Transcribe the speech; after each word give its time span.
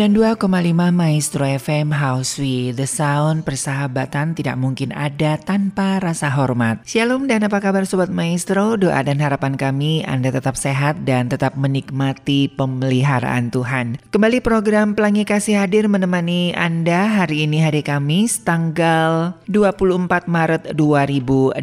92,5 0.00 0.48
Maestro 0.96 1.44
FM 1.44 1.92
House 1.92 2.40
with 2.40 2.80
The 2.80 2.88
Sound 2.88 3.44
persahabatan 3.44 4.32
tidak 4.32 4.56
mungkin 4.56 4.96
ada 4.96 5.36
tanpa 5.36 6.00
rasa 6.00 6.32
hormat. 6.32 6.80
Shalom 6.88 7.28
dan 7.28 7.44
apa 7.44 7.60
kabar 7.60 7.84
Sobat 7.84 8.08
Maestro? 8.08 8.80
Doa 8.80 9.04
dan 9.04 9.20
harapan 9.20 9.60
kami 9.60 10.00
Anda 10.08 10.32
tetap 10.32 10.56
sehat 10.56 11.04
dan 11.04 11.28
tetap 11.28 11.52
menikmati 11.52 12.48
pemeliharaan 12.48 13.52
Tuhan. 13.52 14.00
Kembali 14.08 14.40
program 14.40 14.96
Pelangi 14.96 15.28
Kasih 15.28 15.60
hadir 15.60 15.84
menemani 15.84 16.56
Anda 16.56 17.20
hari 17.20 17.44
ini 17.44 17.60
hari 17.60 17.84
Kamis 17.84 18.40
tanggal 18.40 19.36
24 19.52 20.24
Maret 20.24 20.80
2022. 20.80 21.60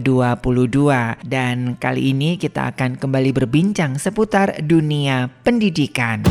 Dan 1.26 1.74
kali 1.82 2.14
ini 2.14 2.38
kita 2.38 2.70
akan 2.70 3.02
kembali 3.02 3.34
berbincang 3.34 3.98
seputar 3.98 4.62
dunia 4.62 5.26
pendidikan. 5.42 6.22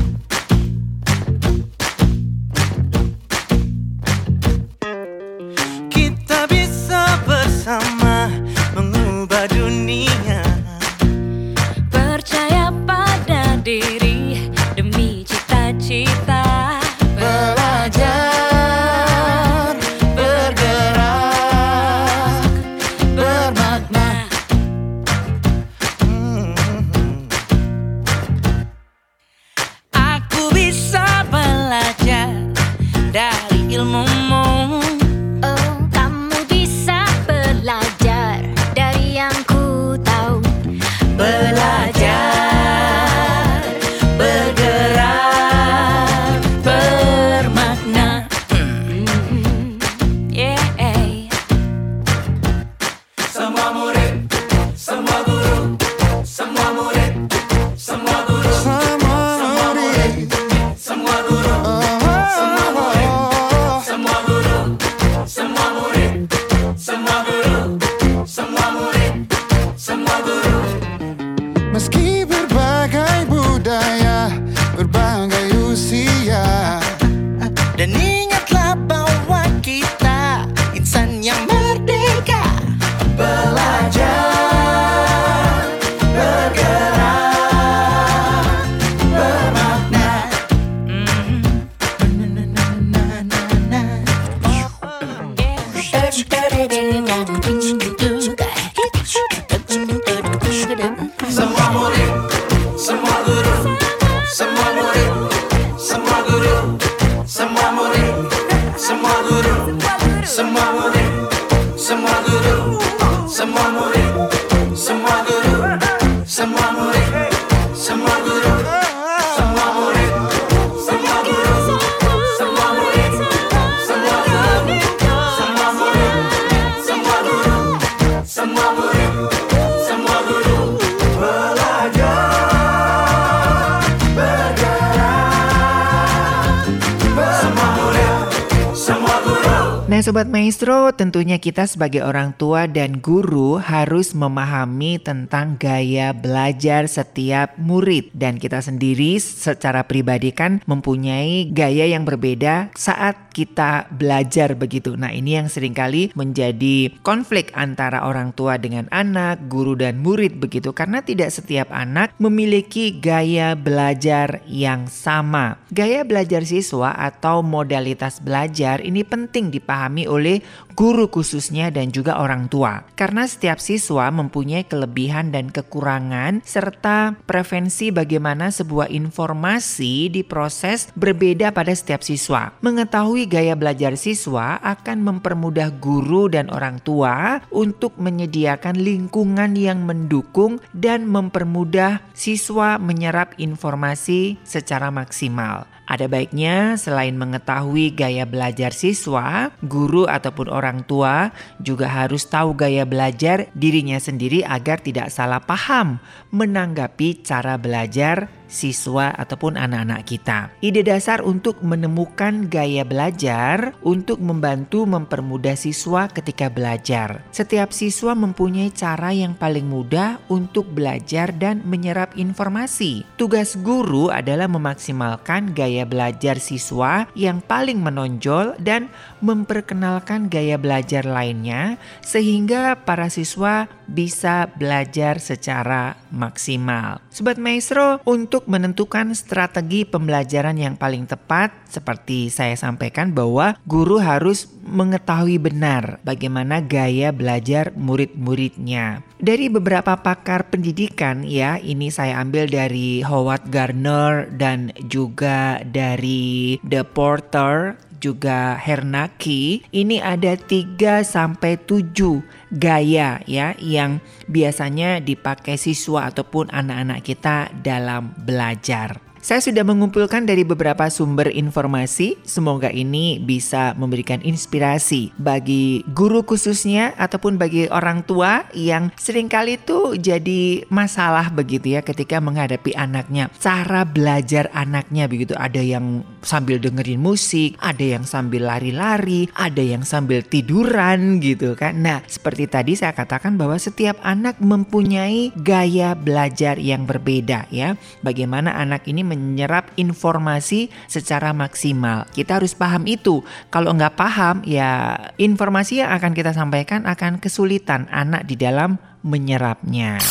Sobat 140.06 140.31
Maestro 140.31 140.94
tentunya 140.94 141.43
kita 141.43 141.67
sebagai 141.67 141.99
orang 142.06 142.31
tua 142.39 142.71
dan 142.71 143.03
guru 143.03 143.59
harus 143.59 144.15
memahami 144.15 145.03
tentang 145.03 145.59
gaya 145.59 146.15
belajar 146.15 146.87
setiap 146.87 147.59
murid. 147.59 148.15
Dan 148.15 148.39
kita 148.39 148.62
sendiri 148.62 149.19
secara 149.19 149.83
pribadi 149.83 150.31
kan 150.31 150.62
mempunyai 150.62 151.50
gaya 151.50 151.91
yang 151.91 152.06
berbeda 152.06 152.71
saat 152.78 153.34
kita 153.34 153.91
belajar 153.91 154.55
begitu. 154.55 154.94
Nah 154.94 155.11
ini 155.11 155.43
yang 155.43 155.50
sering 155.50 155.75
kali 155.75 156.15
menjadi 156.15 156.94
konflik 157.03 157.50
antara 157.58 158.06
orang 158.06 158.31
tua 158.31 158.62
dengan 158.62 158.87
anak, 158.94 159.50
guru 159.50 159.75
dan 159.75 159.99
murid 159.99 160.38
begitu. 160.38 160.70
Karena 160.70 161.03
tidak 161.03 161.35
setiap 161.35 161.75
anak 161.75 162.14
memiliki 162.23 162.94
gaya 162.94 163.58
belajar 163.58 164.38
yang 164.47 164.87
sama. 164.87 165.58
Gaya 165.75 166.06
belajar 166.06 166.47
siswa 166.47 166.94
atau 166.94 167.43
modalitas 167.43 168.23
belajar 168.23 168.79
ini 168.87 169.03
penting 169.03 169.50
dipahami 169.50 169.95
dipahami 169.96 170.04
oleh 170.04 170.44
guru 170.76 171.08
khususnya 171.08 171.72
dan 171.72 171.88
juga 171.88 172.20
orang 172.20 172.52
tua. 172.52 172.84
Karena 172.93 173.25
setiap 173.25 173.56
siswa 173.56 174.12
mempunyai 174.12 174.69
kelebihan 174.69 175.32
dan 175.32 175.48
kekurangan 175.48 176.44
serta 176.44 177.16
prevensi 177.25 177.88
bagaimana 177.88 178.52
sebuah 178.52 178.93
informasi 178.93 180.12
diproses 180.12 180.93
berbeda 180.93 181.56
pada 181.56 181.72
setiap 181.72 182.04
siswa. 182.04 182.52
Mengetahui 182.60 183.25
gaya 183.25 183.56
belajar 183.56 183.96
siswa 183.96 184.60
akan 184.60 185.00
mempermudah 185.00 185.72
guru 185.81 186.28
dan 186.28 186.52
orang 186.52 186.76
tua 186.84 187.40
untuk 187.48 187.96
menyediakan 187.96 188.76
lingkungan 188.76 189.56
yang 189.56 189.88
mendukung 189.88 190.60
dan 190.76 191.08
mempermudah 191.08 192.04
siswa 192.12 192.76
menyerap 192.76 193.32
informasi 193.40 194.37
secara 194.44 194.93
maksimal. 194.93 195.75
Ada 195.87 196.11
baiknya 196.11 196.75
selain 196.75 197.15
mengetahui 197.15 197.94
gaya 197.94 198.27
belajar 198.27 198.75
siswa, 198.75 199.55
guru 199.62 200.11
ataupun 200.11 200.50
orang 200.50 200.83
tua 200.83 201.31
juga 201.62 201.87
harus 201.87 202.27
tahu 202.27 202.59
gaya 202.59 202.83
belajar 202.83 203.47
dirinya 203.55 204.03
sendiri 204.03 204.43
agar 204.43 204.83
tidak 204.83 205.15
salah 205.15 205.38
paham 205.38 206.03
menanggapi 206.35 207.23
cara 207.23 207.55
belajar 207.55 208.27
siswa 208.46 209.12
ataupun 209.14 209.58
anak-anak 209.58 210.02
kita. 210.06 210.50
Ide 210.62 210.87
dasar 210.87 211.22
untuk 211.22 211.60
menemukan 211.62 212.46
gaya 212.50 212.82
belajar 212.87 213.75
untuk 213.82 214.19
membantu 214.22 214.87
mempermudah 214.87 215.54
siswa 215.58 216.08
ketika 216.10 216.50
belajar. 216.50 217.22
Setiap 217.31 217.70
siswa 217.70 218.16
mempunyai 218.16 218.72
cara 218.72 219.12
yang 219.12 219.37
paling 219.37 219.66
mudah 219.66 220.19
untuk 220.32 220.66
belajar 220.72 221.31
dan 221.34 221.62
menyerap 221.66 222.14
informasi. 222.14 223.04
Tugas 223.20 223.58
guru 223.60 224.08
adalah 224.08 224.46
memaksimalkan 224.48 225.52
gaya 225.52 225.84
belajar 225.84 226.38
siswa 226.40 227.06
yang 227.19 227.43
paling 227.44 227.82
menonjol 227.82 228.58
dan 228.62 228.88
memperkenalkan 229.21 230.29
gaya 230.29 230.57
belajar 230.61 231.07
lainnya 231.07 231.77
sehingga 232.03 232.83
para 232.85 233.09
siswa 233.13 233.71
bisa 233.87 234.51
belajar 234.59 235.23
secara 235.23 235.95
maksimal. 236.11 236.99
Sobat 237.09 237.39
Maestro, 237.39 238.03
untuk 238.05 238.51
menentukan 238.51 239.15
strategi 239.15 239.87
pembelajaran 239.87 240.59
yang 240.59 240.75
paling 240.75 241.07
tepat, 241.07 241.55
seperti 241.71 242.29
saya 242.29 242.59
sampaikan 242.59 243.15
bahwa 243.15 243.55
guru 243.65 244.03
harus 244.03 244.51
mengetahui 244.67 245.39
benar 245.39 246.03
bagaimana 246.03 246.59
gaya 246.59 247.15
belajar 247.15 247.71
murid-muridnya. 247.79 249.07
Dari 249.17 249.49
beberapa 249.49 249.97
pakar 249.97 250.53
pendidikan 250.53 251.25
ya, 251.25 251.57
ini 251.57 251.89
saya 251.89 252.21
ambil 252.21 252.51
dari 252.51 253.01
Howard 253.01 253.49
Gardner 253.49 254.29
dan 254.35 254.75
juga 254.91 255.63
dari 255.65 256.61
The 256.61 256.85
Porter 256.85 257.81
juga 257.98 258.56
Hernaki, 258.58 259.64
ini 259.72 259.98
ada 259.98 260.37
3 260.37 261.02
sampai 261.02 261.58
7 261.60 262.22
gaya 262.54 263.20
ya 263.26 263.56
yang 263.58 263.98
biasanya 264.31 265.02
dipakai 265.02 265.58
siswa 265.58 266.08
ataupun 266.08 266.52
anak-anak 266.52 267.00
kita 267.02 267.50
dalam 267.60 268.14
belajar. 268.22 269.06
Saya 269.26 269.43
sudah 269.43 269.66
mengumpulkan 269.66 270.22
dari 270.22 270.46
beberapa 270.46 270.87
sumber 270.87 271.34
informasi. 271.34 272.14
Semoga 272.22 272.70
ini 272.70 273.19
bisa 273.19 273.75
memberikan 273.75 274.22
inspirasi 274.22 275.10
bagi 275.19 275.82
guru 275.90 276.22
khususnya 276.22 276.94
ataupun 276.94 277.34
bagi 277.34 277.66
orang 277.66 278.06
tua 278.06 278.46
yang 278.54 278.94
sering 278.94 279.26
kali 279.26 279.58
itu 279.58 279.98
jadi 279.98 280.62
masalah 280.70 281.34
begitu 281.34 281.75
ya 281.75 281.82
ketika 281.82 282.22
menghadapi 282.22 282.70
anaknya. 282.78 283.26
Cara 283.43 283.82
belajar 283.82 284.46
anaknya 284.54 285.10
begitu 285.10 285.34
ada 285.34 285.58
yang 285.58 286.06
sambil 286.26 286.58
dengerin 286.58 286.99
musik, 286.99 287.55
ada 287.62 287.96
yang 287.96 288.02
sambil 288.02 288.50
lari-lari, 288.50 289.31
ada 289.38 289.62
yang 289.62 289.87
sambil 289.87 290.26
tiduran 290.26 291.23
gitu 291.23 291.55
kan. 291.55 291.78
Nah, 291.78 292.02
seperti 292.11 292.50
tadi 292.50 292.75
saya 292.75 292.90
katakan 292.90 293.38
bahwa 293.38 293.55
setiap 293.55 293.96
anak 294.02 294.43
mempunyai 294.43 295.31
gaya 295.38 295.94
belajar 295.94 296.58
yang 296.58 296.84
berbeda 296.84 297.46
ya. 297.55 297.78
Bagaimana 298.02 298.58
anak 298.58 298.90
ini 298.90 299.06
menyerap 299.06 299.70
informasi 299.78 300.69
secara 300.90 301.31
maksimal. 301.31 302.11
Kita 302.11 302.43
harus 302.43 302.58
paham 302.58 302.90
itu. 302.90 303.22
Kalau 303.55 303.70
nggak 303.70 303.94
paham, 303.94 304.43
ya 304.43 304.99
informasi 305.17 305.87
yang 305.87 305.94
akan 305.94 306.12
kita 306.12 306.34
sampaikan 306.34 306.82
akan 306.90 307.22
kesulitan 307.22 307.87
anak 307.94 308.26
di 308.26 308.34
dalam 308.34 308.82
menyerapnya. 309.06 310.02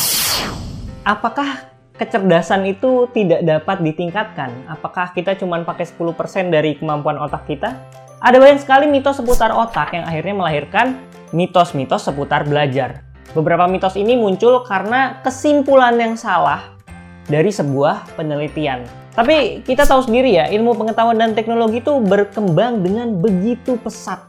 Apakah 1.04 1.75
kecerdasan 1.96 2.68
itu 2.68 3.08
tidak 3.16 3.40
dapat 3.42 3.80
ditingkatkan? 3.80 4.52
Apakah 4.68 5.16
kita 5.16 5.32
cuma 5.40 5.60
pakai 5.64 5.88
10% 5.88 6.52
dari 6.52 6.76
kemampuan 6.76 7.16
otak 7.16 7.48
kita? 7.48 7.72
Ada 8.20 8.36
banyak 8.40 8.60
sekali 8.60 8.84
mitos 8.88 9.20
seputar 9.20 9.52
otak 9.52 9.92
yang 9.96 10.04
akhirnya 10.04 10.34
melahirkan 10.36 10.96
mitos-mitos 11.32 12.04
seputar 12.04 12.44
belajar. 12.44 13.04
Beberapa 13.32 13.68
mitos 13.68 13.96
ini 13.96 14.16
muncul 14.16 14.64
karena 14.64 15.20
kesimpulan 15.20 15.96
yang 16.00 16.16
salah 16.16 16.76
dari 17.28 17.52
sebuah 17.52 18.16
penelitian. 18.16 18.84
Tapi 19.16 19.64
kita 19.64 19.88
tahu 19.88 20.04
sendiri 20.04 20.36
ya, 20.36 20.48
ilmu 20.52 20.76
pengetahuan 20.76 21.16
dan 21.16 21.32
teknologi 21.32 21.80
itu 21.80 22.00
berkembang 22.04 22.84
dengan 22.84 23.16
begitu 23.16 23.80
pesat. 23.80 24.20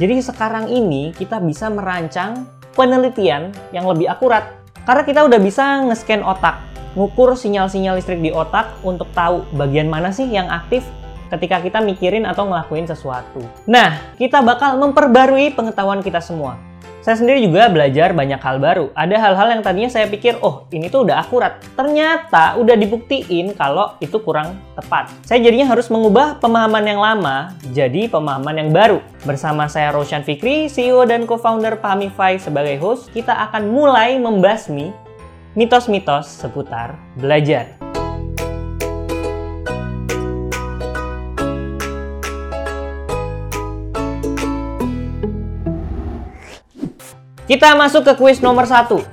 Jadi 0.00 0.20
sekarang 0.24 0.72
ini 0.72 1.12
kita 1.12 1.38
bisa 1.44 1.68
merancang 1.68 2.48
penelitian 2.72 3.52
yang 3.70 3.84
lebih 3.84 4.10
akurat. 4.10 4.56
Karena 4.84 5.04
kita 5.04 5.24
udah 5.24 5.40
bisa 5.40 5.80
nge-scan 5.88 6.20
otak, 6.20 6.73
ngukur 6.94 7.34
sinyal-sinyal 7.34 7.98
listrik 7.98 8.22
di 8.22 8.30
otak 8.30 8.70
untuk 8.86 9.10
tahu 9.14 9.42
bagian 9.54 9.90
mana 9.90 10.14
sih 10.14 10.26
yang 10.26 10.46
aktif 10.50 10.86
ketika 11.34 11.58
kita 11.58 11.78
mikirin 11.82 12.22
atau 12.24 12.46
ngelakuin 12.46 12.86
sesuatu. 12.86 13.42
Nah, 13.66 13.98
kita 14.14 14.40
bakal 14.40 14.78
memperbarui 14.78 15.50
pengetahuan 15.54 16.00
kita 16.00 16.22
semua. 16.22 16.54
Saya 17.04 17.20
sendiri 17.20 17.44
juga 17.44 17.68
belajar 17.68 18.16
banyak 18.16 18.40
hal 18.40 18.56
baru. 18.64 18.88
Ada 18.96 19.20
hal-hal 19.20 19.48
yang 19.52 19.60
tadinya 19.60 19.92
saya 19.92 20.08
pikir, 20.08 20.40
oh 20.40 20.64
ini 20.72 20.88
tuh 20.88 21.04
udah 21.04 21.20
akurat. 21.20 21.60
Ternyata 21.76 22.56
udah 22.56 22.72
dibuktiin 22.80 23.52
kalau 23.52 23.92
itu 24.00 24.16
kurang 24.24 24.56
tepat. 24.72 25.12
Saya 25.20 25.44
jadinya 25.44 25.68
harus 25.68 25.92
mengubah 25.92 26.40
pemahaman 26.40 26.80
yang 26.80 27.04
lama 27.04 27.52
jadi 27.76 28.08
pemahaman 28.08 28.56
yang 28.56 28.70
baru. 28.72 29.04
Bersama 29.20 29.68
saya 29.68 29.92
Roshan 29.92 30.24
Fikri, 30.24 30.72
CEO 30.72 31.04
dan 31.04 31.28
co-founder 31.28 31.76
Pahamify 31.76 32.40
sebagai 32.40 32.80
host, 32.80 33.12
kita 33.12 33.36
akan 33.36 33.68
mulai 33.68 34.16
membasmi 34.16 35.03
mitos-mitos 35.54 36.26
seputar 36.26 36.98
belajar. 37.14 37.78
Kita 47.44 47.76
masuk 47.78 48.02
ke 48.08 48.12
kuis 48.18 48.42
nomor 48.42 48.66
satu. 48.66 49.04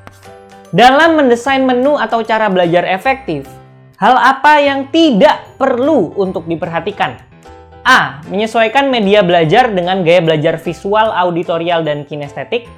Dalam 0.72 1.20
mendesain 1.20 1.62
menu 1.62 2.00
atau 2.00 2.24
cara 2.24 2.48
belajar 2.48 2.88
efektif, 2.88 3.44
hal 4.00 4.16
apa 4.16 4.64
yang 4.64 4.88
tidak 4.88 5.46
perlu 5.60 6.16
untuk 6.16 6.48
diperhatikan? 6.48 7.20
A. 7.84 8.24
Menyesuaikan 8.32 8.88
media 8.88 9.20
belajar 9.20 9.68
dengan 9.74 10.00
gaya 10.02 10.24
belajar 10.24 10.56
visual, 10.64 11.12
auditorial, 11.12 11.84
dan 11.84 12.08
kinestetik. 12.08 12.72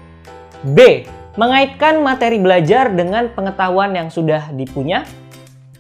B. 0.64 1.06
Mengaitkan 1.34 1.98
materi 2.06 2.38
belajar 2.38 2.94
dengan 2.94 3.26
pengetahuan 3.34 3.90
yang 3.98 4.14
sudah 4.14 4.54
dipunya. 4.54 5.02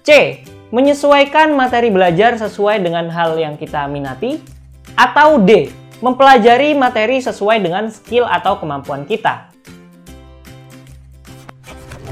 C. 0.01 0.41
Menyesuaikan 0.73 1.53
materi 1.53 1.93
belajar 1.93 2.33
sesuai 2.41 2.81
dengan 2.81 3.05
hal 3.13 3.37
yang 3.37 3.53
kita 3.53 3.85
minati. 3.85 4.41
Atau 4.97 5.45
D. 5.45 5.69
Mempelajari 6.01 6.73
materi 6.73 7.21
sesuai 7.21 7.61
dengan 7.61 7.85
skill 7.93 8.25
atau 8.25 8.57
kemampuan 8.57 9.05
kita. 9.05 9.53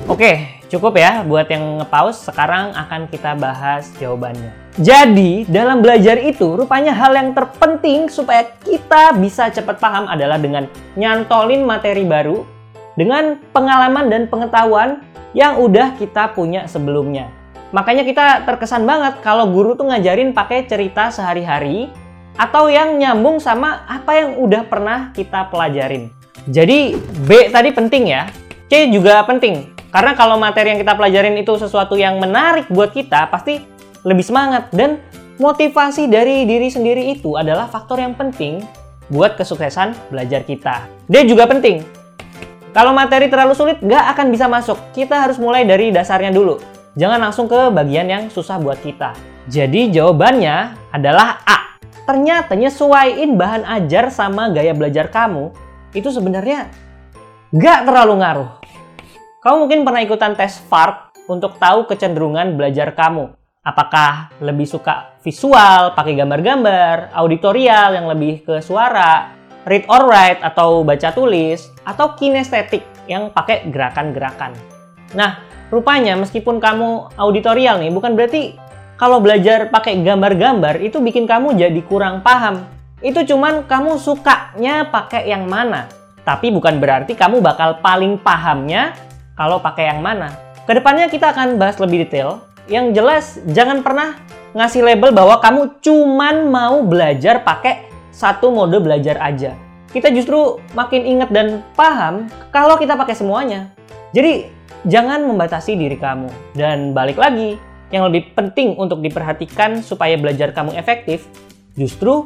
Oke, 0.06 0.62
cukup 0.70 1.02
ya 1.02 1.26
buat 1.26 1.50
yang 1.50 1.82
nge-pause. 1.82 2.30
Sekarang 2.30 2.78
akan 2.78 3.10
kita 3.10 3.34
bahas 3.42 3.90
jawabannya. 3.98 4.54
Jadi, 4.78 5.50
dalam 5.50 5.82
belajar 5.82 6.22
itu 6.22 6.62
rupanya 6.62 6.94
hal 6.94 7.18
yang 7.18 7.34
terpenting 7.34 8.06
supaya 8.06 8.54
kita 8.62 9.18
bisa 9.18 9.50
cepat 9.50 9.82
paham 9.82 10.06
adalah 10.06 10.38
dengan 10.38 10.70
nyantolin 10.94 11.66
materi 11.66 12.06
baru 12.06 12.46
dengan 12.96 13.40
pengalaman 13.56 14.12
dan 14.12 14.28
pengetahuan 14.28 15.04
yang 15.32 15.60
udah 15.60 15.96
kita 15.96 16.36
punya 16.36 16.68
sebelumnya. 16.68 17.32
Makanya 17.72 18.04
kita 18.04 18.44
terkesan 18.44 18.84
banget 18.84 19.24
kalau 19.24 19.48
guru 19.48 19.80
tuh 19.80 19.88
ngajarin 19.88 20.36
pakai 20.36 20.68
cerita 20.68 21.08
sehari-hari 21.08 21.88
atau 22.36 22.68
yang 22.68 23.00
nyambung 23.00 23.40
sama 23.40 23.88
apa 23.88 24.12
yang 24.16 24.30
udah 24.40 24.68
pernah 24.68 25.16
kita 25.16 25.48
pelajarin. 25.48 26.12
Jadi 26.52 27.00
B 27.28 27.48
tadi 27.48 27.70
penting 27.72 28.12
ya, 28.12 28.28
C 28.68 28.92
juga 28.92 29.24
penting. 29.24 29.72
Karena 29.92 30.16
kalau 30.16 30.40
materi 30.40 30.72
yang 30.72 30.80
kita 30.80 30.96
pelajarin 30.96 31.36
itu 31.36 31.52
sesuatu 31.60 32.00
yang 32.00 32.16
menarik 32.20 32.72
buat 32.72 32.96
kita, 32.96 33.28
pasti 33.28 33.60
lebih 34.08 34.24
semangat. 34.24 34.72
Dan 34.72 35.04
motivasi 35.36 36.08
dari 36.08 36.48
diri 36.48 36.72
sendiri 36.72 37.12
itu 37.12 37.36
adalah 37.36 37.68
faktor 37.68 38.00
yang 38.00 38.16
penting 38.16 38.64
buat 39.12 39.36
kesuksesan 39.36 39.92
belajar 40.08 40.48
kita. 40.48 40.88
Dia 41.12 41.28
juga 41.28 41.44
penting. 41.44 42.01
Kalau 42.72 42.96
materi 42.96 43.28
terlalu 43.28 43.52
sulit, 43.52 43.84
nggak 43.84 44.16
akan 44.16 44.32
bisa 44.32 44.48
masuk. 44.48 44.80
Kita 44.96 45.28
harus 45.28 45.36
mulai 45.36 45.68
dari 45.68 45.92
dasarnya 45.92 46.32
dulu. 46.32 46.56
Jangan 46.96 47.20
langsung 47.20 47.52
ke 47.52 47.68
bagian 47.68 48.08
yang 48.08 48.32
susah 48.32 48.64
buat 48.64 48.80
kita. 48.80 49.12
Jadi 49.52 49.92
jawabannya 49.92 50.76
adalah 50.96 51.44
A. 51.44 51.76
Ternyata 52.08 52.56
nyesuaiin 52.56 53.36
bahan 53.36 53.68
ajar 53.68 54.08
sama 54.08 54.52
gaya 54.56 54.72
belajar 54.72 55.12
kamu, 55.12 55.52
itu 55.92 56.12
sebenarnya 56.12 56.72
nggak 57.52 57.80
terlalu 57.88 58.14
ngaruh. 58.24 58.50
Kamu 59.44 59.56
mungkin 59.68 59.84
pernah 59.84 60.02
ikutan 60.04 60.36
tes 60.40 60.60
FARP 60.68 61.12
untuk 61.28 61.60
tahu 61.60 61.88
kecenderungan 61.88 62.56
belajar 62.56 62.96
kamu. 62.96 63.36
Apakah 63.64 64.32
lebih 64.40 64.68
suka 64.68 65.16
visual, 65.24 65.92
pakai 65.96 66.16
gambar-gambar, 66.18 67.16
auditorial 67.16 68.00
yang 68.00 68.08
lebih 68.08 68.44
ke 68.48 68.64
suara, 68.64 69.32
read 69.64 69.88
or 69.88 70.08
write 70.12 70.44
atau 70.44 70.84
baca 70.84 71.14
tulis, 71.16 71.71
atau 71.88 72.14
kinestetik 72.18 72.86
yang 73.10 73.34
pakai 73.34 73.70
gerakan-gerakan. 73.70 74.54
Nah, 75.18 75.42
rupanya 75.74 76.16
meskipun 76.16 76.62
kamu 76.62 77.16
auditorial 77.18 77.82
nih, 77.82 77.92
bukan 77.92 78.16
berarti 78.16 78.56
kalau 79.02 79.18
belajar 79.18 79.74
pakai 79.74 80.06
gambar-gambar 80.06 80.78
itu 80.78 81.02
bikin 81.02 81.26
kamu 81.26 81.58
jadi 81.58 81.82
kurang 81.90 82.22
paham. 82.22 82.70
Itu 83.02 83.26
cuman 83.26 83.66
kamu 83.66 83.98
sukanya 83.98 84.86
pakai 84.94 85.26
yang 85.26 85.50
mana. 85.50 85.90
Tapi 86.22 86.54
bukan 86.54 86.78
berarti 86.78 87.18
kamu 87.18 87.42
bakal 87.42 87.82
paling 87.82 88.22
pahamnya 88.22 88.94
kalau 89.34 89.58
pakai 89.58 89.90
yang 89.90 90.06
mana. 90.06 90.30
Ke 90.70 90.78
depannya 90.78 91.10
kita 91.10 91.34
akan 91.34 91.58
bahas 91.58 91.82
lebih 91.82 92.06
detail. 92.06 92.46
Yang 92.70 92.86
jelas 92.94 93.26
jangan 93.50 93.82
pernah 93.82 94.22
ngasih 94.54 94.86
label 94.86 95.10
bahwa 95.18 95.42
kamu 95.42 95.82
cuman 95.82 96.46
mau 96.46 96.86
belajar 96.86 97.42
pakai 97.42 97.90
satu 98.14 98.54
mode 98.54 98.78
belajar 98.78 99.18
aja. 99.18 99.58
Kita 99.92 100.08
justru 100.16 100.64
makin 100.72 101.04
ingat 101.04 101.30
dan 101.36 101.68
paham 101.76 102.32
kalau 102.56 102.80
kita 102.80 102.96
pakai 102.96 103.12
semuanya. 103.12 103.76
Jadi 104.16 104.48
jangan 104.88 105.28
membatasi 105.28 105.76
diri 105.76 106.00
kamu. 106.00 106.32
Dan 106.56 106.96
balik 106.96 107.20
lagi, 107.20 107.60
yang 107.92 108.08
lebih 108.08 108.32
penting 108.32 108.80
untuk 108.80 109.04
diperhatikan 109.04 109.84
supaya 109.84 110.16
belajar 110.16 110.56
kamu 110.56 110.80
efektif, 110.80 111.28
justru 111.76 112.24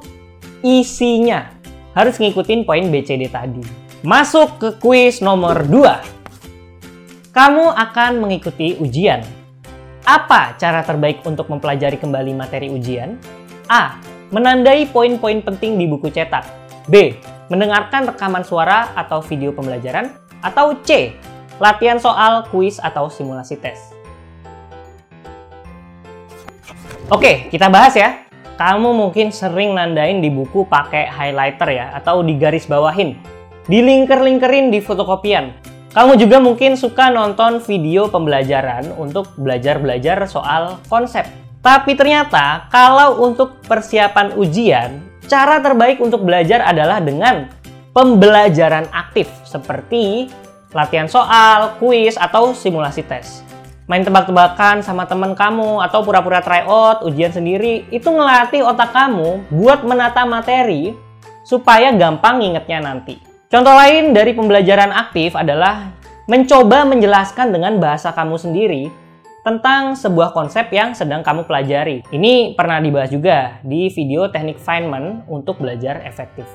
isinya. 0.61 1.49
Harus 1.97 2.21
ngikutin 2.21 2.69
poin 2.69 2.85
BCD 2.91 3.33
tadi. 3.33 3.65
Masuk 4.05 4.61
ke 4.61 4.69
kuis 4.77 5.25
nomor 5.25 5.65
2. 5.65 7.33
Kamu 7.33 7.73
akan 7.73 8.11
mengikuti 8.21 8.77
ujian. 8.77 9.25
Apa 10.05 10.53
cara 10.61 10.85
terbaik 10.85 11.25
untuk 11.25 11.49
mempelajari 11.49 11.97
kembali 11.97 12.31
materi 12.37 12.69
ujian? 12.69 13.17
A. 13.65 13.97
Menandai 14.29 14.85
poin-poin 14.85 15.41
penting 15.41 15.81
di 15.81 15.89
buku 15.89 16.13
cetak. 16.13 16.45
B. 16.85 17.17
Mendengarkan 17.45 18.09
rekaman 18.09 18.41
suara 18.41 18.89
atau 18.97 19.21
video 19.21 19.53
pembelajaran. 19.53 20.09
Atau 20.41 20.81
C. 20.81 21.13
Latihan 21.61 22.01
soal, 22.01 22.45
kuis, 22.49 22.81
atau 22.81 23.07
simulasi 23.07 23.55
tes. 23.61 23.95
Oke, 27.13 27.47
kita 27.53 27.69
bahas 27.69 27.93
ya. 27.93 28.25
Kamu 28.57 28.97
mungkin 28.97 29.29
sering 29.29 29.77
nandain 29.77 30.23
di 30.23 30.33
buku 30.33 30.65
pakai 30.65 31.05
highlighter 31.05 31.69
ya, 31.69 31.85
atau 31.93 32.25
di 32.25 32.33
garis 32.39 32.65
bawahin. 32.65 33.19
Dilingker-lingkerin 33.69 34.73
di 34.73 34.81
fotokopian. 34.81 35.53
Kamu 35.95 36.19
juga 36.19 36.43
mungkin 36.43 36.75
suka 36.75 37.07
nonton 37.07 37.63
video 37.63 38.11
pembelajaran 38.11 38.91
untuk 38.99 39.31
belajar-belajar 39.39 40.27
soal 40.27 40.81
konsep. 40.91 41.23
Tapi 41.63 41.95
ternyata 41.95 42.67
kalau 42.67 43.23
untuk 43.23 43.63
persiapan 43.63 44.35
ujian, 44.35 45.01
cara 45.25 45.61
terbaik 45.61 45.99
untuk 45.99 46.23
belajar 46.23 46.63
adalah 46.65 47.01
dengan 47.01 47.49
pembelajaran 47.91 48.89
aktif 48.93 49.29
seperti 49.45 50.29
latihan 50.75 51.07
soal, 51.07 51.79
kuis, 51.79 52.19
atau 52.19 52.51
simulasi 52.51 53.05
tes 53.05 53.45
main 53.85 54.01
tebak-tebakan 54.01 54.81
sama 54.81 55.05
teman 55.05 55.37
kamu 55.37 55.77
atau 55.85 56.01
pura-pura 56.01 56.41
try 56.41 56.65
out 56.65 57.05
ujian 57.05 57.29
sendiri 57.29 57.85
itu 57.93 58.09
ngelatih 58.09 58.65
otak 58.65 58.89
kamu 58.89 59.45
buat 59.53 59.85
menata 59.85 60.25
materi 60.25 60.97
supaya 61.45 61.93
gampang 61.93 62.41
ngingetnya 62.41 62.81
nanti. 62.81 63.21
Contoh 63.45 63.77
lain 63.77 64.17
dari 64.17 64.33
pembelajaran 64.33 64.89
aktif 64.89 65.37
adalah 65.37 65.93
mencoba 66.25 66.89
menjelaskan 66.89 67.53
dengan 67.53 67.77
bahasa 67.77 68.09
kamu 68.09 68.41
sendiri 68.41 68.89
tentang 69.45 69.93
sebuah 69.93 70.33
konsep 70.33 70.73
yang 70.73 70.97
sedang 70.97 71.21
kamu 71.21 71.45
pelajari. 71.45 72.01
Ini 72.09 72.57
pernah 72.57 72.81
dibahas 72.81 73.13
juga 73.13 73.61
di 73.61 73.93
video 73.93 74.25
teknik 74.33 74.57
Feynman 74.57 75.29
untuk 75.29 75.61
belajar 75.61 76.01
efektif. 76.01 76.49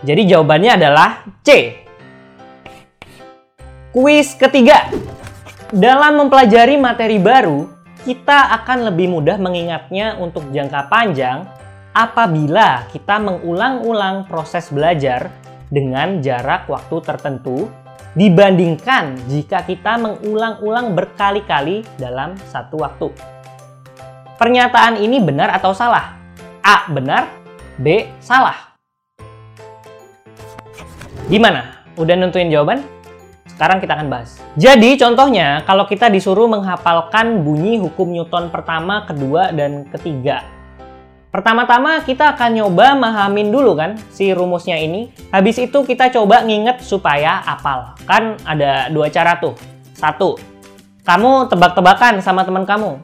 Jadi 0.00 0.24
jawabannya 0.32 0.80
adalah 0.80 1.20
C. 1.44 1.76
Kuis 3.92 4.32
ketiga. 4.40 4.88
Dalam 5.68 6.24
mempelajari 6.24 6.80
materi 6.80 7.20
baru, 7.20 7.68
kita 8.08 8.56
akan 8.56 8.88
lebih 8.88 9.12
mudah 9.12 9.36
mengingatnya 9.36 10.16
untuk 10.16 10.48
jangka 10.48 10.88
panjang 10.88 11.44
apabila 11.92 12.88
kita 12.88 13.20
mengulang-ulang 13.20 14.24
proses 14.24 14.72
belajar 14.72 15.28
dengan 15.68 16.24
jarak 16.24 16.66
waktu 16.72 16.96
tertentu 17.04 17.68
dibandingkan 18.14 19.18
jika 19.26 19.66
kita 19.66 19.98
mengulang-ulang 19.98 20.94
berkali-kali 20.94 21.82
dalam 21.98 22.38
satu 22.50 22.78
waktu. 22.78 23.10
Pernyataan 24.38 24.98
ini 25.02 25.18
benar 25.18 25.50
atau 25.54 25.74
salah? 25.74 26.14
A. 26.62 26.86
Benar, 26.90 27.30
B. 27.78 28.06
Salah. 28.22 28.74
Gimana? 31.26 31.86
Udah 31.98 32.14
nentuin 32.18 32.50
jawaban? 32.50 32.82
Sekarang 33.50 33.78
kita 33.78 33.94
akan 33.94 34.10
bahas. 34.10 34.42
Jadi 34.58 34.98
contohnya 34.98 35.62
kalau 35.62 35.86
kita 35.86 36.10
disuruh 36.10 36.50
menghafalkan 36.50 37.46
bunyi 37.46 37.78
hukum 37.78 38.10
Newton 38.10 38.50
pertama, 38.50 39.06
kedua, 39.06 39.54
dan 39.54 39.86
ketiga. 39.94 40.42
Pertama-tama 41.34 41.98
kita 42.06 42.38
akan 42.38 42.62
nyoba 42.62 42.94
mahamin 42.94 43.50
dulu 43.50 43.74
kan 43.74 43.98
si 44.14 44.30
rumusnya 44.30 44.78
ini. 44.78 45.10
Habis 45.34 45.66
itu 45.66 45.82
kita 45.82 46.06
coba 46.14 46.46
nginget 46.46 46.78
supaya 46.86 47.42
apal. 47.42 47.98
Kan 48.06 48.38
ada 48.46 48.86
dua 48.86 49.10
cara 49.10 49.34
tuh. 49.42 49.58
Satu, 49.98 50.38
kamu 51.02 51.50
tebak-tebakan 51.50 52.22
sama 52.22 52.46
teman 52.46 52.62
kamu. 52.62 53.02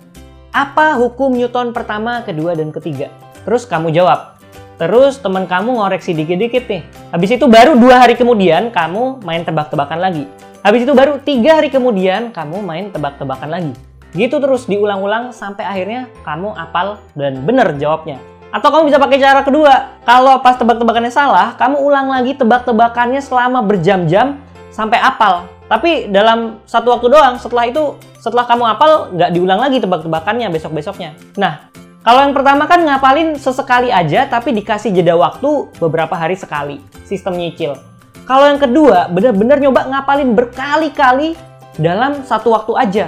Apa 0.55 0.95
hukum 0.95 1.35
Newton 1.35 1.75
pertama, 1.75 2.23
kedua, 2.23 2.55
dan 2.55 2.71
ketiga? 2.71 3.11
Terus 3.43 3.67
kamu 3.67 3.91
jawab. 3.91 4.39
Terus 4.79 5.19
teman 5.19 5.51
kamu 5.51 5.83
ngoreksi 5.83 6.15
dikit-dikit 6.15 6.71
nih. 6.71 6.87
Habis 7.11 7.35
itu 7.35 7.51
baru 7.51 7.75
dua 7.75 7.99
hari 7.99 8.15
kemudian 8.15 8.71
kamu 8.71 9.27
main 9.27 9.43
tebak-tebakan 9.43 9.99
lagi. 9.99 10.31
Habis 10.63 10.87
itu 10.87 10.95
baru 10.95 11.19
tiga 11.19 11.59
hari 11.59 11.67
kemudian 11.67 12.31
kamu 12.31 12.63
main 12.63 12.95
tebak-tebakan 12.95 13.51
lagi. 13.51 13.90
Gitu 14.11 14.37
terus 14.43 14.67
diulang-ulang 14.67 15.31
sampai 15.31 15.62
akhirnya 15.62 16.11
kamu 16.26 16.55
apal 16.55 16.99
dan 17.14 17.43
bener 17.47 17.75
jawabnya. 17.79 18.19
Atau 18.50 18.75
kamu 18.75 18.90
bisa 18.90 18.99
pakai 18.99 19.19
cara 19.23 19.40
kedua. 19.47 20.02
Kalau 20.02 20.43
pas 20.43 20.59
tebak-tebakannya 20.59 21.12
salah, 21.14 21.55
kamu 21.55 21.79
ulang 21.79 22.11
lagi 22.11 22.35
tebak-tebakannya 22.35 23.23
selama 23.23 23.62
berjam-jam 23.62 24.43
sampai 24.75 24.99
apal. 24.99 25.47
Tapi 25.71 26.11
dalam 26.11 26.59
satu 26.67 26.99
waktu 26.99 27.14
doang, 27.14 27.38
setelah 27.38 27.71
itu, 27.71 27.95
setelah 28.19 28.43
kamu 28.50 28.64
apal, 28.67 28.90
nggak 29.14 29.31
diulang 29.31 29.62
lagi 29.62 29.79
tebak-tebakannya 29.79 30.50
besok-besoknya. 30.50 31.14
Nah, 31.38 31.71
kalau 32.00 32.26
yang 32.26 32.35
pertama 32.35 32.67
kan 32.67 32.81
ngapalin 32.81 33.37
sesekali 33.37 33.93
aja 33.93 34.25
tapi 34.25 34.57
dikasih 34.57 34.88
jeda 34.88 35.14
waktu 35.21 35.69
beberapa 35.79 36.17
hari 36.17 36.33
sekali. 36.33 36.81
Sistem 37.05 37.37
nyicil. 37.37 37.76
Kalau 38.25 38.49
yang 38.49 38.57
kedua 38.57 39.07
bener-bener 39.12 39.61
nyoba 39.61 39.85
ngapalin 39.85 40.33
berkali-kali 40.33 41.37
dalam 41.76 42.25
satu 42.25 42.57
waktu 42.57 42.73
aja. 42.73 43.07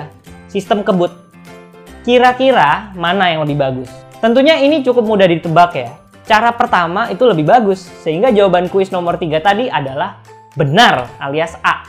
Sistem 0.52 0.84
kebut. 0.84 1.08
Kira-kira 2.04 2.92
mana 2.92 3.32
yang 3.32 3.48
lebih 3.48 3.56
bagus? 3.56 3.88
Tentunya 4.20 4.60
ini 4.60 4.84
cukup 4.84 5.08
mudah 5.08 5.24
ditebak 5.24 5.72
ya. 5.72 5.96
Cara 6.28 6.52
pertama 6.52 7.08
itu 7.08 7.24
lebih 7.24 7.48
bagus, 7.48 7.88
sehingga 8.04 8.28
jawaban 8.28 8.68
kuis 8.68 8.92
nomor 8.92 9.16
3 9.16 9.40
tadi 9.40 9.72
adalah 9.72 10.20
benar 10.52 11.08
alias 11.16 11.56
A. 11.64 11.88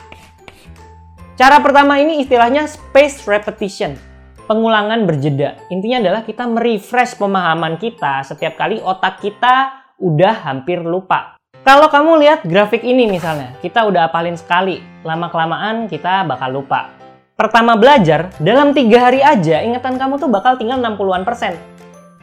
Cara 1.35 1.59
pertama 1.59 1.99
ini 1.99 2.23
istilahnya 2.23 2.63
space 2.71 3.27
repetition 3.27 3.99
pengulangan 4.47 5.03
berjeda. 5.03 5.59
Intinya 5.67 5.99
adalah 6.07 6.21
kita 6.23 6.47
merefresh 6.47 7.19
pemahaman 7.19 7.75
kita 7.75 8.23
setiap 8.23 8.55
kali 8.55 8.79
otak 8.79 9.19
kita 9.19 9.83
udah 9.99 10.39
hampir 10.39 10.79
lupa. 10.79 11.35
Kalau 11.67 11.91
kamu 11.91 12.19
lihat 12.23 12.39
grafik 12.47 12.83
ini 12.83 13.11
misalnya, 13.11 13.59
kita 13.59 13.87
udah 13.87 14.07
apalin 14.07 14.39
sekali, 14.39 14.79
lama-kelamaan 15.03 15.87
kita 15.91 16.27
bakal 16.27 16.63
lupa. 16.63 17.02
Pertama 17.43 17.75
belajar, 17.75 18.31
dalam 18.39 18.71
tiga 18.71 19.11
hari 19.11 19.19
aja 19.19 19.59
ingatan 19.67 19.99
kamu 19.99 20.15
tuh 20.15 20.31
bakal 20.31 20.55
tinggal 20.55 20.79
60-an 20.79 21.27
persen. 21.27 21.59